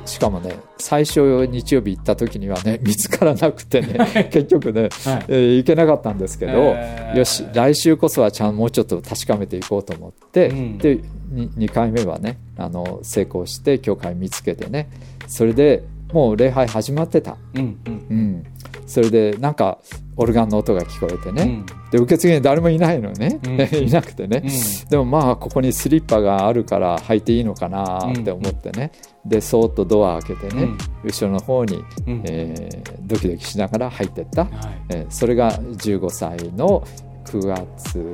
[0.06, 4.90] しかもね最初日曜日行った時にはね 見つからなくてね結局ね、はい。
[5.28, 7.18] えー行けなかったんですけど、えー。
[7.20, 10.78] よし来週こそはちゃんもうちょっと確かめていこうと思って、うん。
[10.80, 11.00] で
[11.34, 14.90] 2, 回目はねあの成功して教会見つけてね。
[15.28, 15.84] それで
[16.14, 17.94] もう礼拝始まってた、うんうん。
[18.10, 18.44] うん、
[18.86, 19.80] それでなんか
[20.16, 21.66] オルガンの音が聞こえてね、うん。
[21.92, 23.54] で受付に誰もいないのね、うん。
[23.84, 24.90] いなくてね、うん。
[24.90, 28.92] でもまあここにスリッパがあるから履いていいのかなって思ってね、
[29.26, 30.70] でそーっとドア開けてね、
[31.04, 32.22] 後ろの方に、うん。
[32.26, 34.52] えードキドキしながら入ってった、はい。
[34.90, 36.84] えーそれが15歳の
[37.26, 38.14] 9月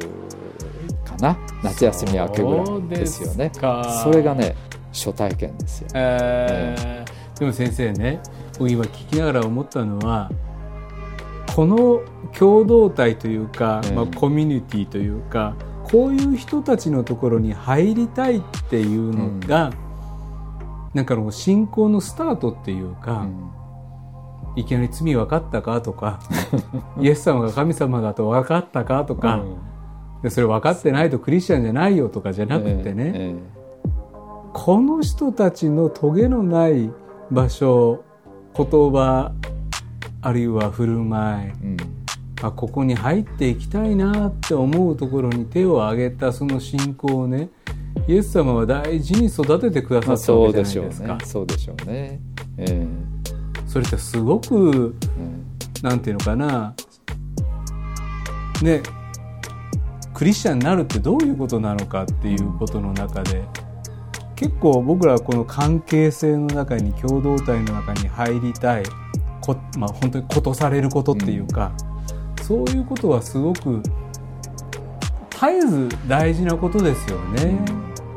[1.03, 1.37] かな。
[1.63, 3.51] 夏休み明けぐらいですよね。
[4.03, 4.55] それがね
[4.93, 8.21] 初体験ですよ、えーでも先生ね
[8.57, 10.29] 僕今聞きながら思ったのは
[11.55, 12.01] この
[12.37, 15.55] 共同体というか、ええまあ、コミュニティというか
[15.91, 19.71] こういう人たちのところに入りたいっていうのが、
[20.93, 23.49] なんかの信仰のスタートっていうか、うん。
[24.55, 26.19] いきなり罪分かったかとか
[26.99, 30.21] イエス様が神様だと分かったかとか、うん。
[30.21, 33.35] でそれ分かってないとクリスチャンじゃないよとかじゃなくてね、え。
[34.53, 36.91] この人たちのトゲのない
[37.31, 38.03] 場所
[38.55, 39.31] 言葉
[40.21, 41.77] あるいは振る舞いえうん。
[42.41, 47.49] あここに入っていきたいなって思うところに手を挙げたその信仰をね
[48.07, 51.25] イエス様は大事に育ててくだまさあったわそうでしょうけじゃないですか。
[51.25, 51.25] ね。
[51.25, 52.19] そうでしょうね。
[52.57, 52.87] え
[53.67, 55.45] それってすごくえうん。
[55.83, 56.73] なんていうのかな。
[58.63, 58.81] ね
[60.13, 63.43] クリスチャンになるってどういうことなのかっていうことの中で
[64.39, 68.83] 結構僕らはこの関係性の中に共同体の中に入りたい
[69.41, 71.73] こ、まあ、本当にことされることっていうか、
[72.43, 73.83] そういうことはすごく
[75.29, 77.59] 絶えず大事なことですよね、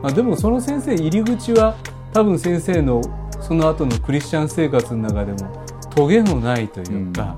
[0.00, 1.74] まあ、でもその先生入り口は
[2.12, 3.02] 多分先生の
[3.40, 7.36] その後のクリスチャン生活の中でもトゲのないというか、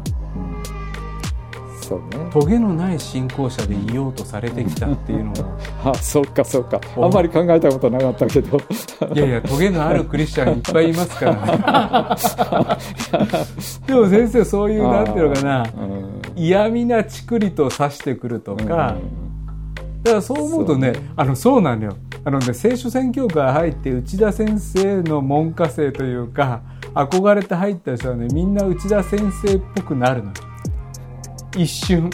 [1.85, 2.31] そうね。
[2.33, 5.35] トゲのない信仰者でいようとされてきたっていうのも
[5.85, 6.81] あそうかそうか。
[6.97, 8.59] あんまり考えたことなかったけど。
[9.15, 11.33] いやいやトゲのあるクリスチャンいっぱいいますから。
[11.33, 12.79] ね
[13.87, 15.63] でも先生そういうなんていうのかな。
[15.63, 16.23] うん。
[16.37, 18.97] 嫌味なちくりと指してくるとか、だか
[20.05, 21.11] らそう思うとねそうね。
[21.17, 21.97] あのそうなんだよ。
[22.25, 26.63] あのね聖書宣教会入って内田先生の門下生というか
[26.95, 30.33] 憧れて入った人はねみんな内田先生っぽくなるの
[31.57, 32.11] 一瞬。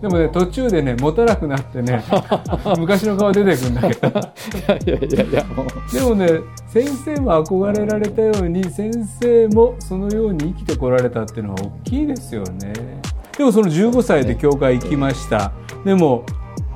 [0.00, 2.04] でもね途中でね持たなくなってね
[2.78, 4.20] 昔の顔出てくるんだけど。
[4.86, 5.94] いやいやいやもう。
[5.94, 6.28] でもね
[6.68, 12.72] 先生も憧れられたように先生もそのように生きてこられたっていうのは大きいですよね。
[13.36, 15.52] でもその15歳で教会行きました。
[15.84, 16.24] でも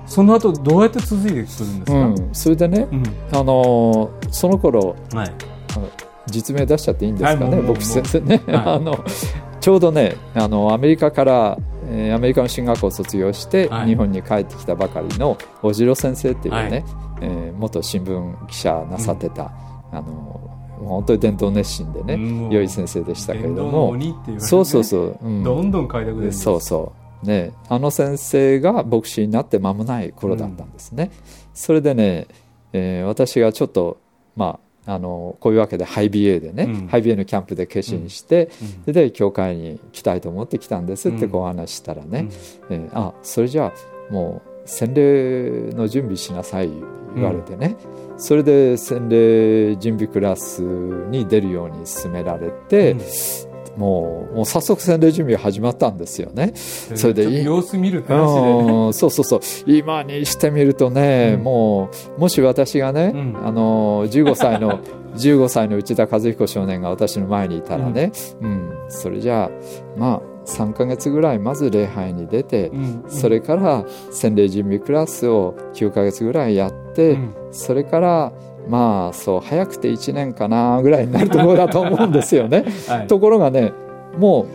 [0.06, 3.02] その後どうやって続いてくるんですか、うん、それでね、うん。
[3.30, 5.32] あのーその頃はい。
[5.76, 5.88] あの
[6.26, 8.56] 実名出しちゃっていいんですかね、はい僕先生ね、はい。
[8.76, 9.04] あの
[9.60, 11.58] ちょうどねあのアメリカから、
[11.90, 13.88] えーアメリカの進学校を卒業して、はい。
[13.88, 16.84] 日本に帰ってきたばかりのおじろ先生っていうね、はい。
[17.22, 19.50] えー元新聞記者なさってた、
[19.90, 22.50] あのもう本当に伝統熱心でね、うん。
[22.50, 24.14] 良い先生でしたけれどもね。
[24.38, 25.42] そうそうそう、うん。
[25.42, 26.92] どんどん開拓ですそうそ
[27.22, 27.26] う。
[27.26, 31.10] ねあの先生が牧師になって間もない頃だったんですね、
[31.52, 32.28] それでね、
[32.72, 33.98] えー私がちょっと
[34.36, 36.86] まああのこういうわけでハイビエでね、うん。
[36.88, 38.50] ハイビエのキャンプで決心して、
[38.86, 38.92] うん。
[38.92, 41.30] で教会に来たいと思って来たんですってうん。
[41.30, 42.28] こうお話ししたらね、
[42.70, 42.76] うん。
[42.76, 46.70] えーあそれじゃあもう洗礼の準備しなさい
[47.14, 47.76] 言われてね、
[48.16, 52.94] それで洗礼準備クラスに出るように勧められて、
[53.78, 56.52] もうもう早速洗礼準備が始まったんですよね。
[56.56, 58.86] それで様子見るって話でね。
[58.86, 59.40] うんそうそうそう。
[59.66, 61.44] 今にしてみるとね、うん。
[61.44, 63.46] もうもし私がね、うん。
[63.46, 64.80] あの15歳の
[65.14, 68.10] 15歳の内田和彦少年が私の前にいたらね、
[68.40, 68.72] うん。
[68.88, 69.50] それじゃあ
[69.96, 73.04] まあ3ヶ月ぐらいまず礼拝に出て、うん。
[73.06, 77.34] それから洗礼準備クラスを9ヶ月ぐらいやって、うん。
[77.52, 78.32] それから
[78.68, 82.64] まあそう早くて1年かなぐらいになるところだと思うんですよね。
[82.88, 83.72] はいところがね
[84.18, 84.46] も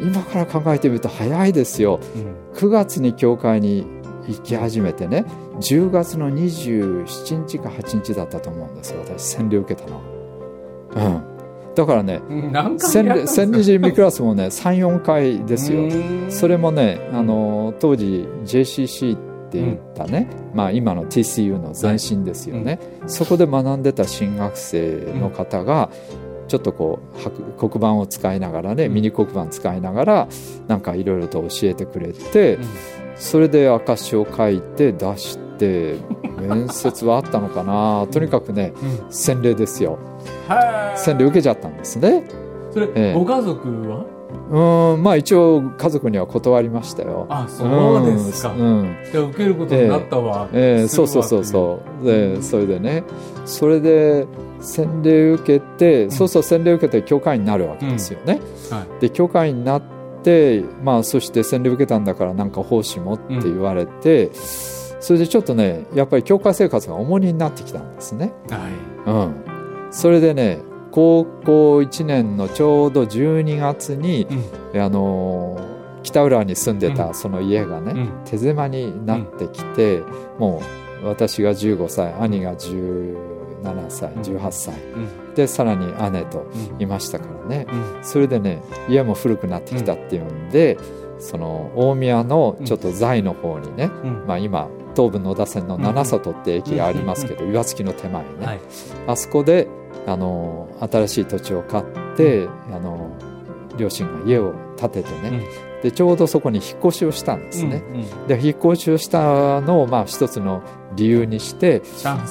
[0.00, 1.98] う今から考えてみると早いですよ。
[2.14, 3.86] うん9月に教会に
[4.28, 5.24] 行き始めてね
[5.60, 10.00] 10月の27日か8日だったと思うんですよ私洗礼受けたの。
[10.94, 11.22] うん、
[11.74, 13.40] だからねうん何回洗やったんですか？
[13.42, 15.80] 礼洗礼準備クラスもね34回ですよ。
[15.80, 25.90] うんそれもねあの当時 JCC って言ったね、まあ、今の TCU の前身ですよね、そこで学んでた新学生の方が、
[26.48, 27.18] ちょっとこう
[27.58, 28.94] 白黒板を使いながらね、うん。
[28.94, 30.28] ミニ黒板使いながら
[30.68, 32.64] なんかいろいろと教えてくれて、うん。
[33.16, 35.96] それで証を書いて出して
[36.38, 38.06] 面接はあったのかな。
[38.12, 38.74] とにかくね
[39.06, 39.12] うん。
[39.12, 39.98] 洗礼ですよ。
[40.46, 40.98] はい。
[40.98, 42.24] 洗礼受けちゃったんですね。
[42.72, 43.14] それ、ええ。
[43.14, 44.04] ご家族は？
[44.50, 47.26] うーんまあ一応家族には断りましたよ。
[47.28, 48.96] あそうですか、うんうん。
[49.10, 52.06] じゃあ受けることになったわ、えー、するわそうそうそうそう。
[52.06, 53.04] でそれでね
[53.44, 54.26] それで
[54.60, 58.40] 洗礼受けて、そうそう洗礼受けて教会員になるわけですよね、
[58.70, 59.00] はい。
[59.00, 59.82] で教会員になっ
[60.22, 68.32] てまあそして洗礼受けたんだからなんか奉仕もって言われて、それでちょっとねやっぱり教会生活が重荷になってきたんですね。
[68.50, 69.10] はい。
[69.10, 69.34] うん。
[69.90, 70.60] それでね
[70.92, 74.28] 高校1年のちょうど12月に、
[74.74, 78.24] あのー北浦和に住んでうたその家がね、うん。
[78.24, 80.02] 手狭になってきて、
[80.38, 80.60] も
[81.02, 84.22] う私が15歳兄が17歳うん。
[84.22, 85.34] 18歳、うん。
[85.34, 86.82] でさらに姉とうん。
[86.82, 88.04] いましたからね、うん。
[88.04, 90.76] それでね家も古くなってきたっていうんで、
[91.22, 94.24] その大宮のちょっと在の方にね、うん。
[94.26, 98.60] まあ、今東武野田線の七里って駅がありますけど、岩槻の手前ね、はい。
[99.06, 99.68] あそこで
[100.06, 101.84] あの新しい土地を買っ
[102.16, 103.16] て、あの
[103.78, 105.46] 両親が家を建ててね、
[105.82, 107.82] でちょうどそこに引っ越しをしたんですね。
[108.26, 110.62] で引っ越しをしたのをまあ一つの
[110.96, 111.82] 理由にして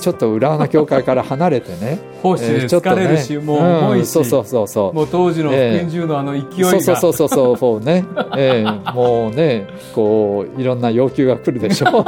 [0.01, 1.99] ちょっと浦和の教会から離れてね。
[2.21, 4.93] 奉仕で疲れるし、もう重いし、んそうそうそうそう。
[4.93, 8.05] もう当時の福音中のあの勢いが、そうそうそうそうそうそうね、
[8.37, 11.85] ええもうねこういろんな要求が来るでしょ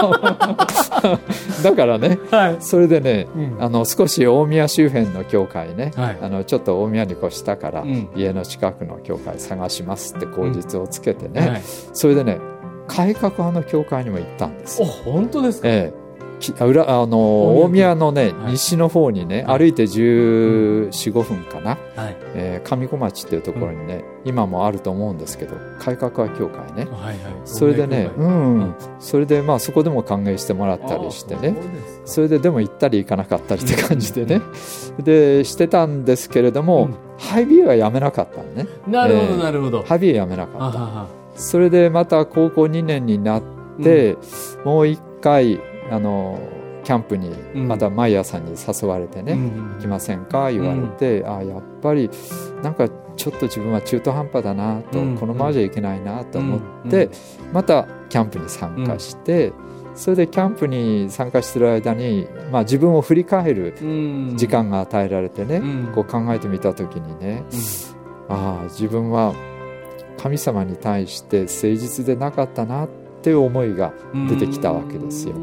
[1.63, 3.55] だからねはい、それでねうん。
[3.59, 6.17] あの少し大宮周辺の教会ね、はい。
[6.21, 8.09] あのちょっと大宮に越したから、うん。
[8.15, 11.61] 家の近くの教会探しますって口実をつけてね、はい、
[11.93, 12.39] それでね
[12.87, 16.02] 改革派の教会にも行ったんですお本当ですか、ええ、きあ
[16.51, 18.51] 裏あの大宮のね、はい。
[18.51, 19.59] 西の方にねはい。
[19.59, 22.17] 歩いて1 4 5分かな、はい。
[22.35, 26.85] えー上小町っていうところにね、今もあると思うんですけど改革派協会ね。
[26.91, 27.17] はいはい。
[27.45, 28.75] それでねうん、うん。
[28.99, 31.55] それでまあそこでも歓迎してもらったりしてね。
[31.57, 34.41] あそれででも行ったり行かなかったりって感じでね、
[34.99, 36.95] でしてたんですけれども、うん。
[37.17, 38.67] ハイビエはやめなかったのね。
[38.87, 39.83] なるほどえーなるほど。
[39.83, 41.07] ハイビエやめなかった。
[41.35, 43.43] それでまた高校2年になっ
[43.81, 44.17] て、
[44.65, 45.59] もう一回
[45.91, 46.39] あの
[46.83, 47.67] キャンプにうん。
[47.67, 49.73] またマイヤーさんに誘われてね、うん。
[49.75, 50.51] 行きませんか？
[50.51, 52.09] 言われて、あやっぱり
[52.61, 55.17] なんかちょっと自分は中途半端だなと、うん。
[55.17, 57.53] このままじゃいけないなと思って、うん。
[57.53, 59.53] またキャンプに参加して、
[59.95, 64.33] それでキャンプに参加してる間に、まあ、自分を振り返るうん。
[64.35, 65.91] 時間が与えられてね、うん。
[65.93, 67.43] こう考えてみた時にね、
[68.27, 69.33] ああ自分は
[70.17, 72.89] 神様に対して誠実でなかったなっ
[73.21, 75.35] ていう思いがうん出てきたわけですよ。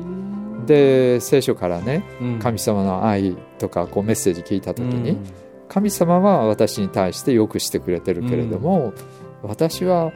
[0.67, 2.39] で聖書からねうん。
[2.39, 5.27] 神様の愛とかこうメッセージ聞いた時に、うん。
[5.69, 8.93] 神様は私に対してよくしてくれてるけれども、
[9.43, 10.13] 私は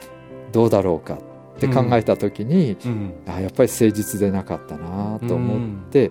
[0.52, 3.14] どうだろうかって考えた時に、うん。
[3.26, 6.10] あやっぱり誠実でなかったなと思って、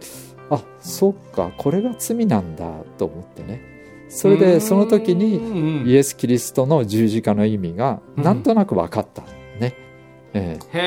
[0.49, 3.73] あそっかこれが罪なんだと思ってね。
[4.09, 8.23] それでその時ににイエス・キリストの十字架の意味がうん。
[8.23, 9.23] なんとなく分かった
[9.59, 9.75] ね、
[10.33, 10.79] えへ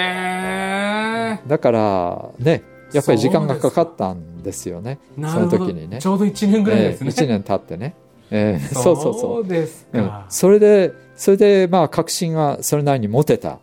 [1.43, 2.63] えだからね
[2.97, 4.99] やっぱり時間がかかったんですよね。
[5.19, 5.99] えその時にね。
[5.99, 7.95] ちょうど1年ぐらいですね、1年経ってね、
[8.31, 9.41] ええ そうそうそう。
[9.43, 10.05] うですうん。
[10.05, 13.59] か、それでそれでまあ確信がそれなりに持てた。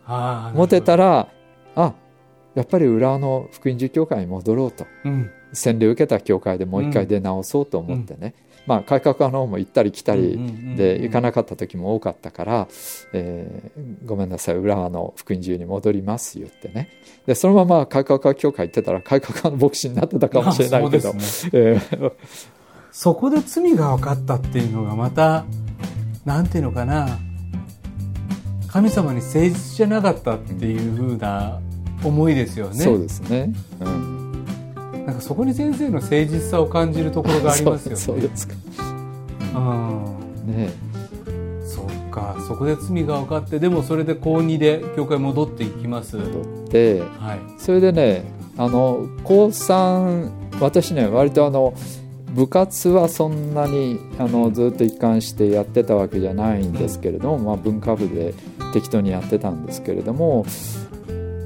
[0.54, 1.28] 持てた、ら
[1.76, 1.92] あ
[2.54, 4.86] やっぱり浦和の福音寺教会に戻ろうと。
[5.04, 8.34] うん洗礼を受けた教会でもう一回出直そうと思ってね、
[8.66, 10.38] まあ改革派の方も行ったり来たり
[10.76, 12.68] で行かなかった時も多かったから、
[13.12, 16.90] えーごめんなさい浦和の福音寺に戻ります言ってね。
[17.26, 21.12] でそのまま改革派教会行ってたら改革派の牧師になってたかもしれないけど。
[21.52, 22.12] えー。
[22.92, 25.44] そこで罪が分かったっていうのがまた
[26.24, 27.18] なんていうのかな。
[28.68, 31.60] 神様に誠実じゃなかったっていうふうな
[32.02, 32.82] 思いですよね。
[32.82, 34.13] そうですね、うん、
[35.06, 37.96] なんかそこに先生の誠実さを感じるところがありますよね。
[37.96, 38.54] そうですか。
[39.54, 40.56] うん。
[40.56, 40.70] ね
[41.66, 42.36] そっか。
[42.46, 46.16] そこで罪が分かってでもそれで高2で教会戻っていきます。
[46.16, 47.60] 戻ってはい。
[47.60, 48.24] それでね
[48.56, 51.74] あの高3私ね割とあの
[52.34, 58.34] 部活はそんなにあのずっと一貫してやってたわけじゃないんですけれども、まあ、文化部で
[58.72, 60.44] 適当にやってたんですけれども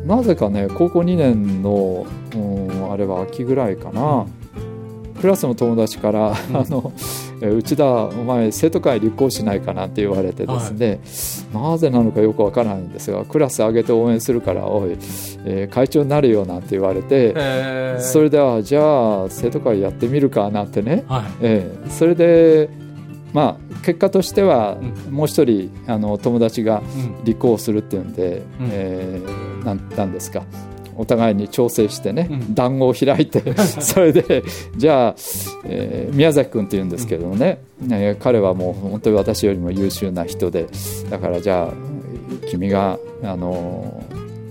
[0.07, 4.26] なぜかね高校2年の、うん、あれは秋ぐらいかな、
[5.20, 6.57] クラスの友達から「うん。
[6.57, 6.92] あの
[7.40, 11.01] え内田お前生徒会立候補しないかな」って言われてですね、
[11.53, 14.96] なぜなのかよくわからないんですがクラス上げて応援するから「おい、
[15.44, 17.34] えー会長になるよ」なんて言われて、
[17.99, 21.22] それではじゃあ生徒会やってみるかなんてね、はい。
[21.42, 22.68] えーそれで
[23.33, 27.24] まあ結果としてはうもう一人あの友達がうん。
[27.24, 28.68] 立候補するっていうんで、うん。
[28.70, 30.45] えーなんなんですか。
[30.97, 32.55] お互いに調整してね、うん。
[32.55, 34.43] 談合を開いて それで
[34.76, 35.14] じゃあ、
[35.64, 40.66] えー宮崎君っていうんですけどね、ね彼はもう本当に私よりも優秀な人で
[41.11, 44.03] だからじゃあ君があの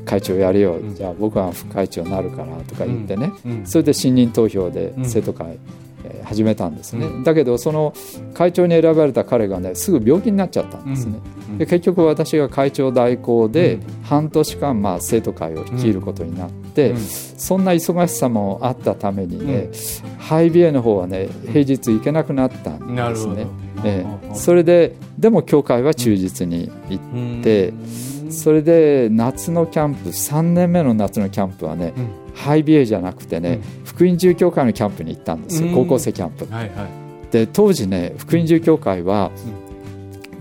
[0.05, 0.95] 会長やるよ、うん。
[0.95, 3.65] じゃあ僕は副会長になるからとか言ってね、うん。
[3.65, 5.05] それで信任投票でうん。
[5.05, 5.86] 生徒会、えー
[6.23, 7.23] 始めたんですね、うん。
[7.23, 7.93] だけどその
[8.33, 11.57] 会長に選ばれた彼がねすぐ病気になっちゃったんですね、うん。
[11.57, 14.03] で結局私が会長代行でうん。
[14.03, 16.99] 半年間まあ生徒会を率いることになって、うん。
[16.99, 19.69] そんな忙しさもあったためにね、
[20.17, 23.47] ハイビエの方はね平日行けなくなったんですね。
[23.83, 27.01] えうんえそれででも教会は忠実に行
[27.39, 28.31] っでうん。
[28.31, 35.73] それで夏のキャンプ3年目の夏のキャンプはね、うんハイビエじゃなくてね、福音住教会のキャンプに行ったんですよ、うん。
[35.73, 36.45] 高校生キャンプ。
[36.45, 37.31] はいはい。
[37.31, 39.31] で当時ね福音住教会は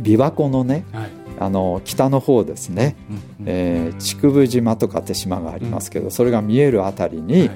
[0.01, 1.11] 琵琶湖のねはい。
[1.39, 3.23] あの北の方ですね、うんうん。
[3.47, 7.51] えー竹生島とかって島がありますけど、それが見えるあたりにはい。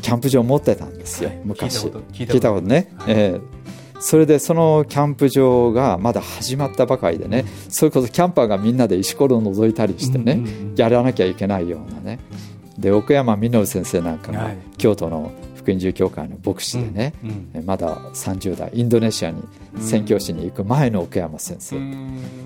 [0.00, 1.40] キャンプ場を持ってたんですよ、はい。
[1.44, 1.86] 昔。
[1.86, 3.14] 聞いたこと聞い聞いたことね、はい。
[3.14, 3.40] えー
[4.04, 10.74] それでそのキャンプ場がまだ始まったばかりでね、それこそキャンパーがみんなで石ころを覗いたりしてね、うんうんうん。
[10.76, 12.18] やらなきゃいけないようなね
[12.78, 14.56] で奥山実先生なんかがはい。
[14.78, 17.50] 京都の福音住教会の牧師でね、うんうん。
[17.54, 19.42] えまだ30代インドネシアに
[19.78, 21.76] 宣教師に行く前の奥山先生、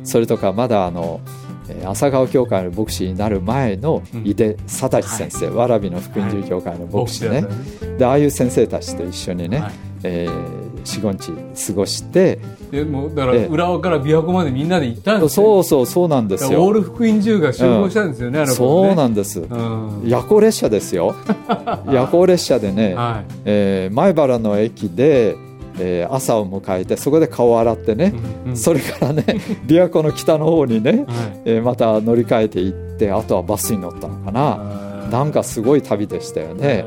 [0.05, 1.21] それとかまだあの
[1.69, 9.73] えー朝顔教会の牧師になる前の井出貞志先生、わらびの福音住教会の牧師ね、牧師だったでああいう先生たちと一緒にね、はい
[10.03, 11.13] えー45
[11.57, 12.39] 日過ごして
[12.71, 16.63] でもうだからええ浦和から琵琶湖までみんなで行ったんですそうそうそうなんですよ。
[16.63, 18.89] オール福音中が集合したんですよね、あの頃ね。
[18.89, 20.03] そうなんです、うん。
[20.05, 21.15] 夜行列車ですよ。
[21.91, 23.33] 夜行列車でね、はい。
[23.45, 25.37] えー前原の駅で、
[25.81, 28.57] えー朝を迎えてそこで顔を洗ってね、うんうん。
[28.57, 29.25] それからね
[29.67, 31.05] 琵琶湖の北の方にね、はい。
[31.47, 35.09] えーまた乗り換えて行ってあとはバスに乗ったのかな。
[35.11, 36.85] なんかすごい旅でしたよね。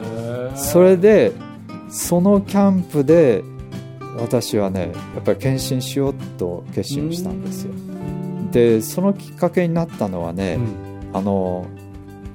[0.55, 1.32] それで
[1.90, 3.44] そのキャンプで
[4.18, 7.74] 私はねやっぱり献身しようと決心をしたんですよ。
[8.52, 11.18] でそのきっかけになったのはね、うん。
[11.18, 11.66] あの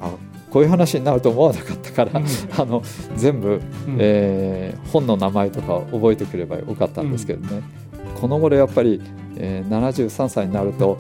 [0.00, 0.11] あ
[0.50, 2.26] こういう話になると思わなかったから、うん。
[2.57, 2.82] あの
[3.16, 3.96] 全部、うん。
[3.98, 7.62] えー本の名前とか覚えてくればよかったんですけどね、
[8.20, 9.02] この頃やっぱり、
[9.36, 10.96] えー73歳になると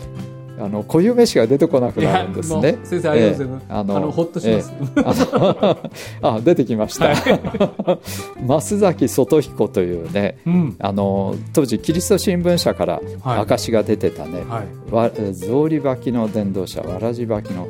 [0.58, 2.78] あの固有名詞が出てこなくなるんですね。
[2.84, 5.78] 先生ありがとうございます、えーあのあのほっとします、あの
[6.36, 7.12] あ出てきました、
[8.46, 10.76] 増崎外彦というねうん。
[10.78, 13.40] あの当時キリスト新聞社からはい。
[13.40, 14.92] 証が出てたね、はい。
[14.92, 17.66] わえー草履履きの伝道者わらじ履きの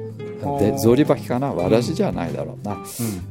[0.59, 1.53] で草履履きかな？
[1.55, 2.77] わらじじゃないだろうな、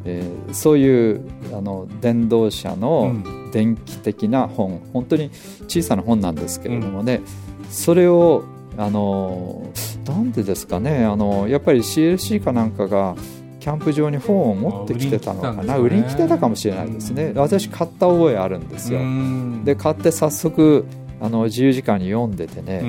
[0.06, 1.22] えーそういう
[1.56, 3.14] あの伝道者の
[3.50, 5.30] う電気的な本本当に
[5.68, 7.22] 小さな本なんですけれどもね、
[7.70, 8.44] それを
[8.78, 9.72] あの
[10.06, 13.16] なんでですかねあのやっぱり CLC かなんかが
[13.64, 17.32] キャンプ場に本を持ってきてたのかなあ売りに来てたかもしれないですね。
[17.34, 19.64] 私買った覚えあるんですよ、うん。
[19.64, 20.86] で買って早速
[21.22, 22.86] あの自由時間に読んでてね、う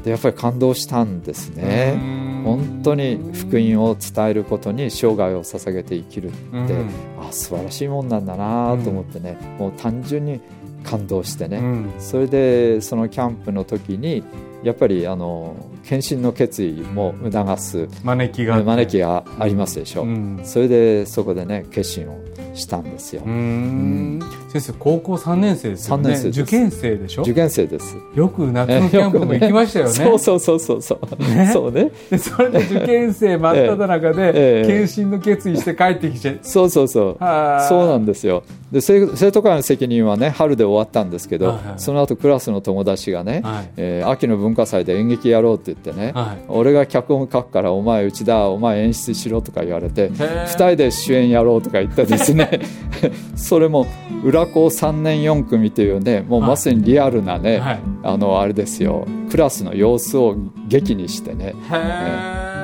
[0.00, 0.02] ん。
[0.04, 1.98] でやっぱり感動したんですね、
[2.44, 6.90] 本当に福音を伝えることに生涯を捧げて生きるって、うん。
[7.20, 10.40] あ素晴らしいもんなんだなと思ってね、もう単純に
[10.84, 11.92] 感動してね、うん。
[11.98, 14.22] それでそのキャンプの時に
[14.66, 15.54] やっぱりあの
[15.84, 20.06] 献身の決意も促す招きが招きがありますでしょ、う。
[20.06, 20.40] ん。
[20.42, 22.18] それでそこでね決心を
[22.52, 24.20] したんですよ、うーん。
[24.48, 26.02] 先生高校3年生ですよね。
[26.04, 26.40] 三年生です。
[26.40, 27.22] 受験生でしょ？
[27.22, 27.96] 受験生です。
[28.14, 29.92] よく夏のキャンプも行きましたよね。
[29.94, 31.50] そうそうそうそうそう、ね。
[31.52, 31.92] そうね。
[32.10, 34.86] でそれで受験生真っ只中で ええ。
[34.86, 37.22] 献身の決意して帰ってきてそうそうそう。
[37.22, 38.42] はあそうなんですよ
[38.72, 41.78] で生生徒会の責任はね春で終わったんですけど、はいはい。
[41.78, 43.70] その後クラスの友達がね、はい。
[43.76, 46.44] えー秋の文化祭で演劇やろうって言ってね、はい。
[46.48, 50.44] 俺が脚本書くからお前内田お前演出しろとか言われてー。
[50.46, 52.60] 2人で主演やろうとか言ってですね
[53.36, 53.86] それも
[54.24, 57.80] 裏校3年4組というねもうまさにリアルなね、はい。
[58.02, 59.06] あのあれですよ。
[59.30, 60.36] クラスの様子を
[60.68, 61.54] 劇にしてね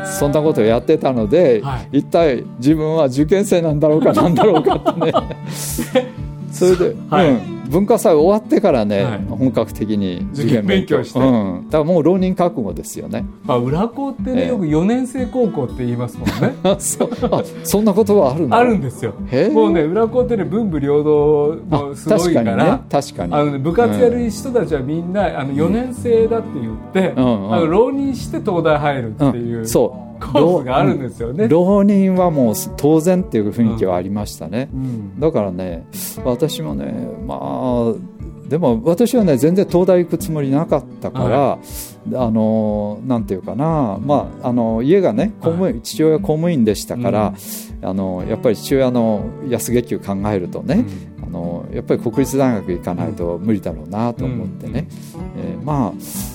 [0.05, 1.99] そんなことをやってたので、はい。
[1.99, 5.13] 一体自分は受験生なんだろうかなんだろうかってね。
[6.53, 7.31] それで、はい。
[7.31, 9.19] うん、文化祭終わってからね、はい。
[9.29, 11.03] 本格的に受験勉強。
[11.05, 11.19] して。
[11.19, 13.25] うん、だからもう浪人覚悟ですよね。
[13.45, 14.49] まあ裏校ってねええ。
[14.49, 16.55] よく4年生高校って言いますもんね。
[16.65, 17.11] あそう。
[17.31, 18.57] あそんなことはあるの？
[18.57, 19.15] あるんですよ。
[19.53, 23.35] もうね裏校ってね文武両道もすごい確かにからね確かに。
[23.35, 30.13] あのね、部活やる人たちはみんな、あの4年生だって言って、うんうんあの浪人して東大入るっていう、うん、そう。
[30.23, 31.49] コースがあるんですよね。
[31.49, 35.19] 浪人はもう当然っていう雰囲気はありましたね、うん。
[35.19, 35.85] だからね
[36.25, 37.39] 私もねまあ
[38.49, 41.59] でも私はね全然東大行くつもりなかったから、
[42.21, 47.35] あのなんていうかな、まあ、あの家がね公務員、父親公務員でしたから、
[47.83, 50.85] あのやっぱり父親の安月給考えるとね、
[51.27, 54.87] あのやっぱり国立大学行かないと無理だろうなと思ってね、
[55.39, 56.32] えーまあ、えーまあ、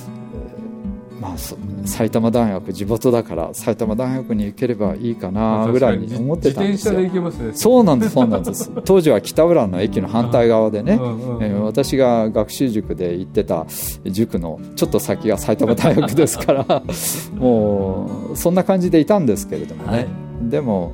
[1.35, 7.11] そ埼玉大学地元だから埼玉大学に行ければいいかなぐらいに思ってたんですよね。
[7.53, 8.71] そうなんです、そうなんです。
[8.85, 13.65] 当時は北浦和の駅の反対側でね、うんうんうんえー私が学習塾で行ってた
[14.05, 16.83] 塾のちょっと先が埼玉大学ですから、
[17.35, 19.89] もうそんな感じでいたんですけれどもね。
[19.89, 20.07] はい
[20.49, 20.93] でも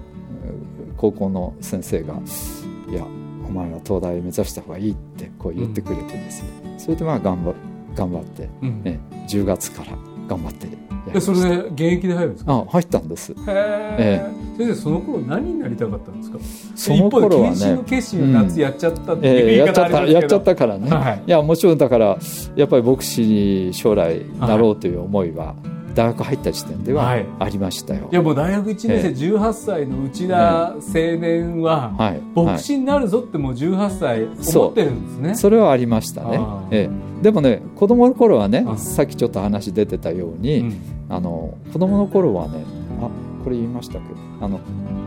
[0.97, 2.13] 高校の先生が
[2.89, 3.05] 「いや
[3.47, 7.53] お前は東大目指した方がいい」ってこう言ってくれてですね、それでまあ頑張
[7.95, 10.67] 頑張って、うんね、10月から頑張って
[11.13, 12.53] でそれで現役で入るんですか？
[12.53, 13.33] あ入ったんです。
[13.33, 14.25] へえ
[14.57, 16.39] 先生その頃何になりたかったんですか？
[16.75, 17.55] その頃はね。
[17.55, 21.23] 一方の決心を夏やっちゃったってえいう言いーやっちゃ方ありますけど、ったやっちゃったからね、はい。
[21.27, 22.17] い、やもちろんだから
[22.55, 25.55] やっぱり牧師に将来なろうという思いは
[25.95, 27.25] 大学入った時点でははい。
[27.39, 28.09] ありましたよ。
[28.11, 32.21] いやもう大学1年生え18歳の内田青年ははい。
[32.35, 34.23] 牧師になるぞってもう18歳
[34.55, 35.35] 思ってるんですね。
[35.35, 36.39] それはありましたね。
[36.71, 37.23] ええ。
[37.23, 38.77] でもね子供の頃はねあ。
[38.77, 40.75] さっきちょっと話出てたように、うん。
[41.09, 42.63] あの子供の頃はね
[43.01, 43.09] あ
[43.43, 43.99] これ言いましたけ？
[43.99, 44.05] ど
[44.41, 44.59] あの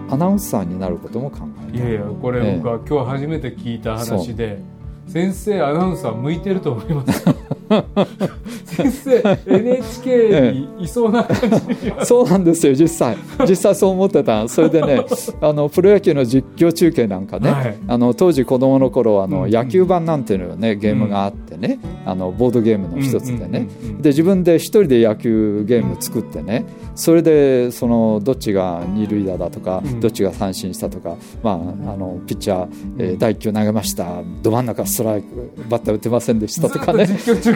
[0.08, 1.76] アナウンサーになることも考えた。
[1.78, 4.60] いやいやこれ僕は今日初めて聞いた話で、
[5.08, 7.24] 先生アナウンサー向いてると思います
[8.64, 13.16] 先生 NHK にいそうな感じ、 そうなんですよ実際。
[13.48, 14.48] 実際そう思ってた。
[14.48, 15.04] それでね
[15.40, 17.76] あのプロ野球の実況中継なんかね、はい。
[17.86, 19.50] あの当時子供の頃あの、うん。
[19.50, 26.64] 野球盤なんていうのねゲームがあってね、あのボードゲームの一つでね、うんうんうんうんで自分で一人で野球ゲーム作ってね
[26.94, 30.00] それでそのどっちが二塁打だとか、うん。
[30.00, 31.52] どっちが三振したとか、ま
[31.86, 34.22] あ、あのピッチャー、えー第1球投げました。
[34.42, 37.06] ど真ん中ストライクバッター打てませんでしたとかね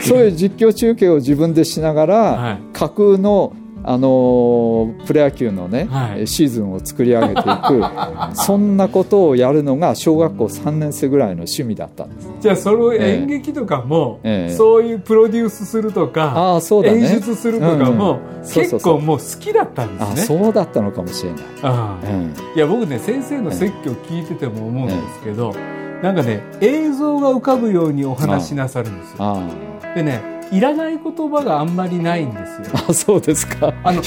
[0.01, 2.59] そういう実況中継を自分でしながら、はい。
[2.73, 6.27] 架空のあのープロ野球のね、はい。
[6.27, 7.83] シーズンを作り上げていく
[8.35, 12.29] そんなことをやるのが小学校3年生ぐらいの趣味だったんです。
[12.41, 14.55] じゃあその演劇とかも、ええ。
[14.55, 16.99] そういうプロデュースするとか、ああそうだね。
[16.99, 18.45] 演出するとかも、うんうん。
[18.45, 18.97] そうそうそう。
[18.97, 20.39] 結構もう好きだったんあですね。
[20.39, 22.07] そうだったのかもしれない、ああ。
[22.07, 25.55] うんいや僕ね先生の説教聞いてても思うんですけど、
[26.03, 29.39] なんかね映像が浮かぶようにお話しなさるんですよ。
[29.91, 32.79] あでねいらない言葉があんまりないんですよ。
[32.89, 33.73] ああそうですか。
[33.85, 34.03] あの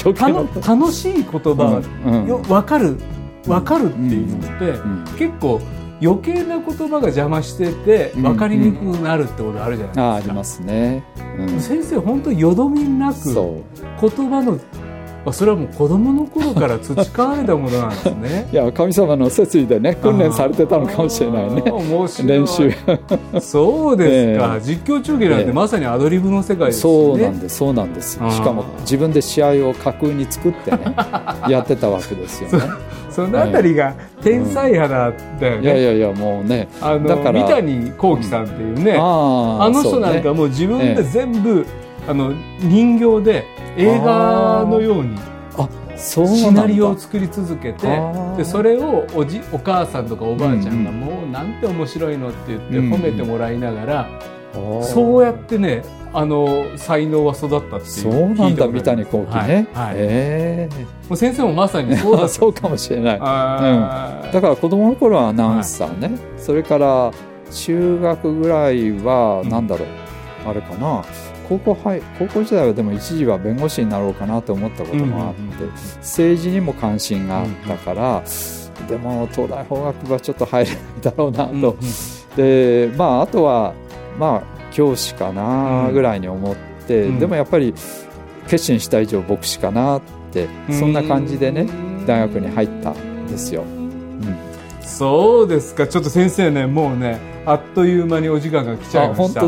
[0.66, 2.26] 楽しい言葉うんうん。
[2.26, 2.98] よ分かる
[3.46, 5.04] 分かるっていうのって、うん。
[5.18, 5.60] 結構
[6.02, 10.02] 余計な言葉が邪魔しててうん分かりにくくなるってことあるじゃないですか。
[10.02, 11.02] ああありますね、
[11.38, 14.58] うん、先生本当よどみなく言葉の
[15.26, 18.48] あそれはもう子供の頃から培われたものなんですね。
[18.52, 21.62] いや神様の説理でね訓練されてたのかもしれないね。
[22.24, 22.72] 練習。
[23.40, 25.52] そうですか、 え実況中継なんてええ。
[25.52, 28.18] まさにアドリブの世界ですそうなんですそうなんです。
[28.20, 28.30] あー。
[28.32, 30.78] しかも自分で試合を架空に作ってね
[31.48, 32.64] やってたわけですよね。
[33.14, 33.94] そのあたりが
[34.24, 41.64] 天才肌だよね、いやいやいやもうねあのだから三谷幸喜さんっていうね、あーあの人なんかもう自分で全部、
[42.06, 43.44] あの人形で
[43.76, 45.16] 映画のように
[45.56, 46.38] あそうなんだ。
[46.38, 47.86] シナリオを作り続けて
[48.36, 54.08] でそれをおじお母さんとかおばあちゃんがうんもうなんて面白いのって言ってうん褒めてもらいながら、
[54.82, 55.82] そうやってね
[56.12, 59.46] あの才能は育ったっていうそうなんだ三谷幸喜ね、はい
[59.88, 59.94] はい。
[59.96, 60.68] え
[61.08, 63.18] もう先生もまさにえそうだそうかもしれない。
[63.20, 64.32] あー。
[64.32, 67.12] だから子供の頃はアナウンサーね、それから
[67.50, 69.88] 中学ぐらいはうんなんだろう、
[70.46, 71.02] あれかな
[71.48, 78.22] 高校はい高校時代はでも一時は弁護士になろうかなと思ったこともあって、うんうんうん政治にも関心があったから、
[78.88, 81.78] でも東大法学部はちょっと入れないだろうなと、うんうん
[82.36, 83.74] でまああとは
[84.18, 87.18] まあ教師かなうんぐらいに思って、うん。
[87.18, 87.74] でもやっぱり
[88.48, 91.66] 決心した以上牧師かなってそんな感じでね
[92.06, 93.62] 大学に入ったんですよ。
[93.62, 94.53] うん
[94.86, 95.86] そうですか。
[95.86, 99.42] ちょっと先生ねもうねあっという間にお時間が来ちゃいました。